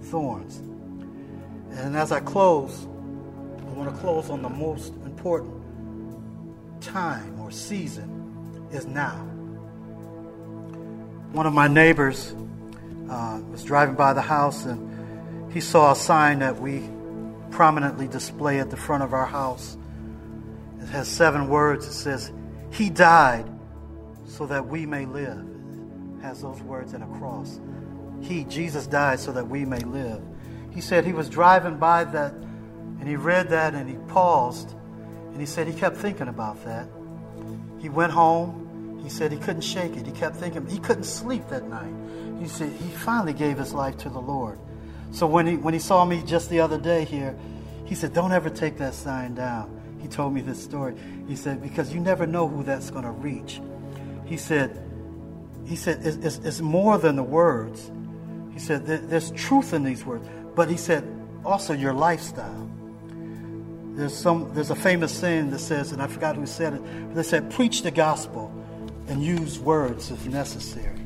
thorns. 0.03 0.57
And 1.77 1.95
as 1.95 2.11
I 2.11 2.19
close, 2.19 2.85
I 2.85 3.71
want 3.73 3.93
to 3.93 4.01
close 4.01 4.29
on 4.29 4.41
the 4.41 4.49
most 4.49 4.93
important 5.05 5.53
time 6.81 7.39
or 7.39 7.51
season 7.51 8.67
is 8.71 8.85
now. 8.85 9.17
One 11.31 11.45
of 11.45 11.53
my 11.53 11.67
neighbors 11.67 12.33
uh, 13.09 13.39
was 13.51 13.63
driving 13.63 13.95
by 13.95 14.13
the 14.13 14.21
house 14.21 14.65
and 14.65 15.53
he 15.53 15.61
saw 15.61 15.91
a 15.91 15.95
sign 15.95 16.39
that 16.39 16.59
we 16.59 16.89
prominently 17.51 18.07
display 18.07 18.59
at 18.59 18.69
the 18.69 18.77
front 18.77 19.03
of 19.03 19.13
our 19.13 19.25
house. 19.25 19.77
It 20.89 20.93
has 20.93 21.07
seven 21.07 21.49
words. 21.49 21.85
It 21.85 21.93
says, 21.93 22.31
He 22.71 22.89
died 22.89 23.47
so 24.25 24.47
that 24.47 24.65
we 24.65 24.87
may 24.87 25.05
live. 25.05 25.45
It 26.17 26.23
has 26.23 26.41
those 26.41 26.59
words 26.63 26.95
in 26.95 27.03
a 27.03 27.07
cross. 27.19 27.59
He, 28.21 28.43
Jesus, 28.45 28.87
died 28.87 29.19
so 29.19 29.31
that 29.33 29.47
we 29.47 29.65
may 29.65 29.81
live. 29.81 30.19
He 30.71 30.81
said 30.81 31.05
he 31.05 31.13
was 31.13 31.29
driving 31.29 31.77
by 31.77 32.05
that 32.05 32.33
and 32.33 33.07
he 33.07 33.15
read 33.15 33.49
that 33.49 33.75
and 33.75 33.87
he 33.87 33.97
paused 34.11 34.73
and 35.31 35.39
he 35.39 35.45
said 35.45 35.67
he 35.67 35.73
kept 35.73 35.95
thinking 35.95 36.27
about 36.27 36.65
that. 36.65 36.87
He 37.79 37.87
went 37.87 38.11
home. 38.11 38.99
He 39.03 39.09
said 39.09 39.31
he 39.31 39.37
couldn't 39.37 39.61
shake 39.61 39.95
it. 39.95 40.07
He 40.07 40.11
kept 40.11 40.37
thinking. 40.37 40.65
He 40.67 40.79
couldn't 40.79 41.03
sleep 41.03 41.47
that 41.49 41.67
night. 41.69 41.93
He 42.39 42.47
said 42.47 42.71
he 42.71 42.89
finally 42.89 43.33
gave 43.33 43.59
his 43.59 43.73
life 43.73 43.95
to 43.99 44.09
the 44.09 44.19
Lord. 44.19 44.59
So 45.11 45.27
when 45.27 45.45
he 45.45 45.55
when 45.55 45.75
he 45.75 45.79
saw 45.79 46.03
me 46.03 46.23
just 46.25 46.49
the 46.49 46.59
other 46.59 46.79
day 46.79 47.05
here, 47.05 47.37
he 47.85 47.95
said, 47.95 48.13
"Don't 48.13 48.31
ever 48.31 48.49
take 48.49 48.77
that 48.79 48.95
sign 48.95 49.35
down." 49.35 49.78
He 50.01 50.07
told 50.07 50.33
me 50.33 50.41
this 50.41 50.61
story. 50.63 50.95
He 51.27 51.35
said, 51.35 51.61
because 51.61 51.93
you 51.93 51.99
never 51.99 52.25
know 52.25 52.47
who 52.47 52.63
that's 52.63 52.89
going 52.89 53.03
to 53.03 53.11
reach. 53.11 53.61
He 54.25 54.37
said, 54.37 54.81
he 55.65 55.75
said, 55.75 56.05
it's, 56.05 56.17
it's, 56.17 56.45
it's, 56.45 56.61
more 56.61 56.97
than 56.97 57.15
the 57.15 57.23
words. 57.23 57.91
He 58.53 58.59
said, 58.59 58.85
there's 58.85 59.31
truth 59.31 59.73
in 59.73 59.83
these 59.83 60.05
words. 60.05 60.27
But 60.55 60.69
he 60.69 60.77
said, 60.77 61.03
also 61.43 61.73
your 61.73 61.93
lifestyle. 61.93 62.69
There's 63.93 64.15
some 64.15 64.53
there's 64.53 64.69
a 64.69 64.75
famous 64.75 65.11
saying 65.11 65.51
that 65.51 65.59
says, 65.59 65.91
and 65.91 66.01
I 66.01 66.07
forgot 66.07 66.35
who 66.35 66.45
said 66.45 66.73
it, 66.73 66.81
but 66.81 67.15
they 67.15 67.23
said, 67.23 67.51
preach 67.51 67.81
the 67.81 67.91
gospel 67.91 68.51
and 69.07 69.21
use 69.21 69.59
words 69.59 70.11
if 70.11 70.25
necessary. 70.27 70.99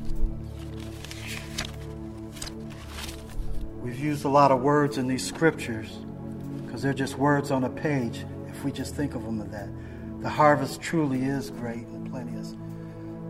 We've 3.82 3.98
used 3.98 4.24
a 4.24 4.28
lot 4.28 4.50
of 4.50 4.60
words 4.60 4.96
in 4.96 5.08
these 5.08 5.26
scriptures 5.26 5.98
because 6.64 6.82
they're 6.82 6.94
just 6.94 7.18
words 7.18 7.50
on 7.50 7.64
a 7.64 7.70
page 7.70 8.24
we 8.64 8.72
just 8.72 8.94
think 8.94 9.14
of 9.14 9.22
them 9.24 9.40
as 9.40 9.48
that. 9.50 9.68
The 10.22 10.30
harvest 10.30 10.80
truly 10.80 11.22
is 11.22 11.50
great 11.50 11.86
and 11.86 12.10
plenteous, 12.10 12.54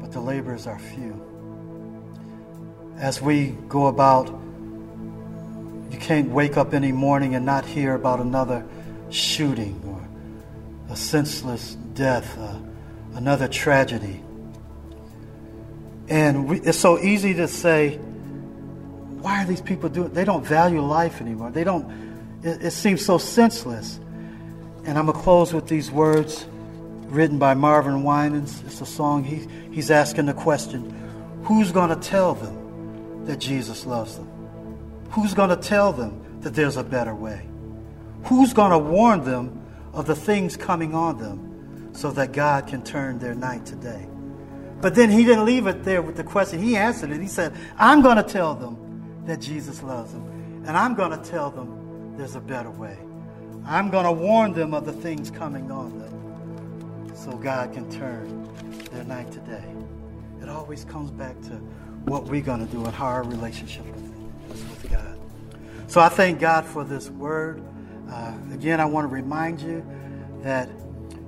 but 0.00 0.12
the 0.12 0.20
laborers 0.20 0.66
are 0.66 0.78
few. 0.78 1.20
As 2.96 3.20
we 3.20 3.56
go 3.68 3.88
about, 3.88 4.28
you 5.90 5.98
can't 5.98 6.30
wake 6.30 6.56
up 6.56 6.72
any 6.72 6.92
morning 6.92 7.34
and 7.34 7.44
not 7.44 7.66
hear 7.66 7.94
about 7.94 8.20
another 8.20 8.64
shooting 9.10 9.80
or 9.86 10.92
a 10.92 10.96
senseless 10.96 11.74
death, 11.94 12.38
uh, 12.38 12.58
another 13.14 13.48
tragedy. 13.48 14.22
And 16.08 16.48
we, 16.48 16.60
it's 16.60 16.78
so 16.78 16.98
easy 16.98 17.34
to 17.34 17.48
say, 17.48 17.96
why 17.96 19.42
are 19.42 19.46
these 19.46 19.62
people 19.62 19.88
doing? 19.88 20.12
They 20.12 20.24
don't 20.24 20.44
value 20.44 20.80
life 20.80 21.20
anymore. 21.20 21.50
They 21.50 21.64
don't. 21.64 21.90
It, 22.42 22.66
it 22.66 22.70
seems 22.72 23.04
so 23.04 23.18
senseless. 23.18 23.98
And 24.86 24.98
I'm 24.98 25.06
going 25.06 25.16
to 25.16 25.22
close 25.22 25.52
with 25.52 25.66
these 25.66 25.90
words 25.90 26.46
written 27.06 27.38
by 27.38 27.54
Marvin 27.54 28.02
Winans. 28.02 28.62
It's 28.66 28.80
a 28.80 28.86
song. 28.86 29.24
He, 29.24 29.46
he's 29.72 29.90
asking 29.90 30.26
the 30.26 30.34
question 30.34 30.90
Who's 31.44 31.72
going 31.72 31.90
to 31.90 31.96
tell 31.96 32.34
them 32.34 33.24
that 33.26 33.38
Jesus 33.38 33.86
loves 33.86 34.16
them? 34.16 34.28
Who's 35.10 35.34
going 35.34 35.50
to 35.50 35.56
tell 35.56 35.92
them 35.92 36.40
that 36.40 36.54
there's 36.54 36.76
a 36.76 36.84
better 36.84 37.14
way? 37.14 37.46
Who's 38.24 38.52
going 38.52 38.72
to 38.72 38.78
warn 38.78 39.24
them 39.24 39.62
of 39.92 40.06
the 40.06 40.16
things 40.16 40.56
coming 40.56 40.94
on 40.94 41.18
them 41.18 41.94
so 41.94 42.10
that 42.12 42.32
God 42.32 42.66
can 42.66 42.82
turn 42.82 43.18
their 43.18 43.34
night 43.34 43.66
to 43.66 43.76
day? 43.76 44.08
But 44.80 44.94
then 44.94 45.10
he 45.10 45.24
didn't 45.24 45.44
leave 45.44 45.66
it 45.66 45.84
there 45.84 46.02
with 46.02 46.16
the 46.16 46.24
question. 46.24 46.62
He 46.62 46.76
answered 46.76 47.10
it. 47.10 47.20
He 47.20 47.28
said, 47.28 47.54
I'm 47.78 48.02
going 48.02 48.16
to 48.16 48.22
tell 48.22 48.54
them 48.54 49.24
that 49.26 49.40
Jesus 49.40 49.82
loves 49.82 50.12
them. 50.12 50.62
And 50.66 50.76
I'm 50.76 50.94
going 50.94 51.10
to 51.10 51.30
tell 51.30 51.50
them 51.50 52.16
there's 52.16 52.34
a 52.34 52.40
better 52.40 52.70
way. 52.70 52.98
I'm 53.66 53.90
going 53.90 54.04
to 54.04 54.12
warn 54.12 54.52
them 54.52 54.74
of 54.74 54.84
the 54.84 54.92
things 54.92 55.30
coming 55.30 55.70
on 55.70 55.98
them 55.98 57.16
so 57.16 57.32
God 57.32 57.72
can 57.72 57.90
turn 57.90 58.48
their 58.92 59.04
night 59.04 59.32
to 59.32 59.38
day. 59.40 59.64
It 60.42 60.48
always 60.48 60.84
comes 60.84 61.10
back 61.10 61.40
to 61.42 61.54
what 62.04 62.24
we're 62.24 62.42
going 62.42 62.66
to 62.66 62.70
do 62.70 62.84
and 62.84 62.94
how 62.94 63.06
our 63.06 63.22
relationship 63.22 63.86
with 63.86 64.90
God. 64.90 65.18
So 65.86 66.00
I 66.00 66.10
thank 66.10 66.40
God 66.40 66.66
for 66.66 66.84
this 66.84 67.08
word. 67.08 67.62
Uh, 68.10 68.34
again, 68.52 68.80
I 68.80 68.84
want 68.84 69.08
to 69.08 69.14
remind 69.14 69.60
you 69.60 69.84
that 70.42 70.68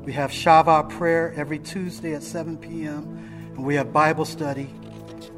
we 0.02 0.12
have 0.12 0.30
Shabbat 0.30 0.90
prayer 0.90 1.32
every 1.36 1.58
Tuesday 1.58 2.14
at 2.14 2.22
7 2.22 2.58
p.m. 2.58 3.52
and 3.56 3.64
we 3.64 3.74
have 3.76 3.92
Bible 3.92 4.26
study 4.26 4.70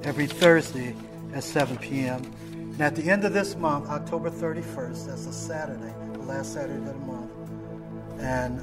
every 0.03 0.27
Thursday 0.27 0.97
at 1.33 1.45
7 1.45 1.79
p.m. 1.79 2.23
And 2.53 2.81
at 2.81 2.97
the 2.97 3.09
end 3.09 3.25
of 3.25 3.33
this 3.33 3.55
month, 3.55 3.89
October 3.89 4.31
31st, 4.31 5.07
that's 5.07 5.27
a 5.27 5.33
Saturday, 5.33 5.95
last 6.29 6.53
Saturday 6.53 6.77
of 6.77 6.85
the 6.85 6.95
month. 6.95 7.33
And 8.21 8.61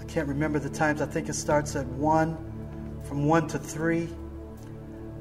I 0.00 0.04
can't 0.04 0.26
remember 0.26 0.58
the 0.58 0.70
times. 0.70 1.02
I 1.02 1.06
think 1.06 1.28
it 1.28 1.34
starts 1.34 1.76
at 1.76 1.86
1, 1.86 3.02
from 3.04 3.26
1 3.26 3.48
to 3.48 3.58
3. 3.58 4.08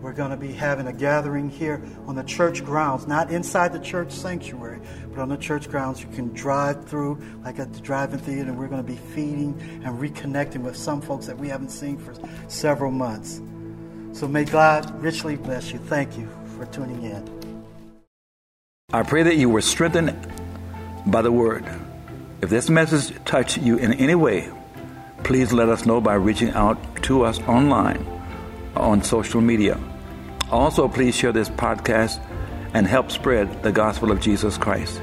We're 0.02 0.14
going 0.14 0.32
to 0.32 0.38
be 0.38 0.52
having 0.52 0.88
a 0.88 0.94
gathering 0.94 1.50
here 1.50 1.84
on 2.08 2.16
the 2.16 2.24
church 2.24 2.66
grounds, 2.66 3.06
not 3.08 3.30
inside 3.30 3.72
the 3.74 3.80
church 3.80 4.12
sanctuary, 4.12 4.80
but 5.10 5.20
on 5.20 5.30
the 5.30 5.38
church 5.38 5.70
grounds. 5.70 6.02
You 6.02 6.08
can 6.08 6.34
drive 6.34 6.86
through, 6.86 7.22
like 7.44 7.60
at 7.60 7.72
the 7.74 7.82
drive-in 7.82 8.20
theater, 8.20 8.50
and 8.50 8.58
we're 8.58 8.68
going 8.68 8.84
to 8.84 8.92
be 8.92 8.98
feeding 8.98 9.60
and 9.84 10.00
reconnecting 10.00 10.62
with 10.62 10.76
some 10.76 11.02
folks 11.02 11.28
that 11.28 11.38
we 11.38 11.50
haven't 11.50 11.70
seen 11.70 11.98
for 11.98 12.16
several 12.48 12.89
months. 12.89 13.42
So 14.14 14.28
may 14.28 14.46
God 14.46 14.89
richly 15.02 15.36
bless 15.36 15.72
you. 15.72 15.78
Thank 15.78 16.18
you 16.18 16.28
for 16.58 16.66
tuning 16.68 17.04
in. 17.04 17.64
I 18.92 19.04
pray 19.04 19.24
that 19.24 19.36
you 19.36 19.50
were 19.50 19.62
strengthened 19.62 20.16
by 21.06 21.22
the 21.22 21.32
word. 21.32 21.66
If 22.42 22.50
this 22.50 22.72
message 22.72 23.24
touched 23.24 23.58
you 23.60 23.78
in 23.78 23.94
any 23.94 24.16
way, 24.16 24.50
please 25.24 25.54
let 25.54 25.70
us 25.70 25.86
know 25.86 26.02
by 26.02 26.16
reaching 26.16 26.50
out 26.50 27.04
to 27.04 27.24
us 27.24 27.39
online 27.42 28.04
on 28.76 29.04
social 29.04 29.42
media. 29.42 29.80
Also, 30.50 30.88
please 30.88 31.16
share 31.16 31.32
this 31.32 31.50
podcast 31.50 32.20
and 32.74 32.88
help 32.88 33.12
spread 33.12 33.62
the 33.62 33.72
gospel 33.72 34.12
of 34.12 34.20
Jesus 34.20 34.58
Christ. 34.58 35.00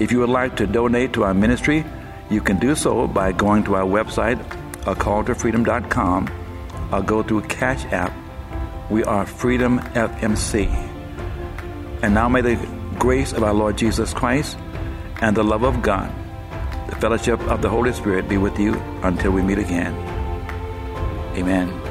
If 0.00 0.10
you 0.10 0.18
would 0.18 0.28
like 0.28 0.56
to 0.56 0.66
donate 0.66 1.12
to 1.12 1.22
our 1.22 1.34
ministry, 1.34 1.84
you 2.30 2.40
can 2.40 2.58
do 2.58 2.74
so 2.74 3.06
by 3.06 3.30
going 3.30 3.62
to 3.64 3.76
our 3.76 3.86
website, 3.86 4.42
acalltofreedom.com, 4.82 6.28
or 6.92 7.02
go 7.02 7.22
through 7.22 7.42
Cash 7.42 7.84
App. 7.92 8.12
We 8.90 9.04
are 9.04 9.24
Freedom 9.24 9.78
FMC. 9.78 10.66
And 12.02 12.12
now 12.12 12.28
may 12.28 12.40
the 12.40 12.56
grace 12.98 13.32
of 13.32 13.44
our 13.44 13.54
Lord 13.54 13.78
Jesus 13.78 14.12
Christ 14.12 14.56
and 15.20 15.36
the 15.36 15.42
love 15.42 15.62
of 15.64 15.82
God, 15.82 16.12
the 16.88 16.96
fellowship 16.96 17.40
of 17.48 17.62
the 17.62 17.68
Holy 17.68 17.92
Spirit 17.92 18.28
be 18.28 18.36
with 18.36 18.58
you 18.58 18.74
until 19.02 19.32
we 19.32 19.42
meet 19.42 19.58
again. 19.58 19.94
Amen. 21.36 21.87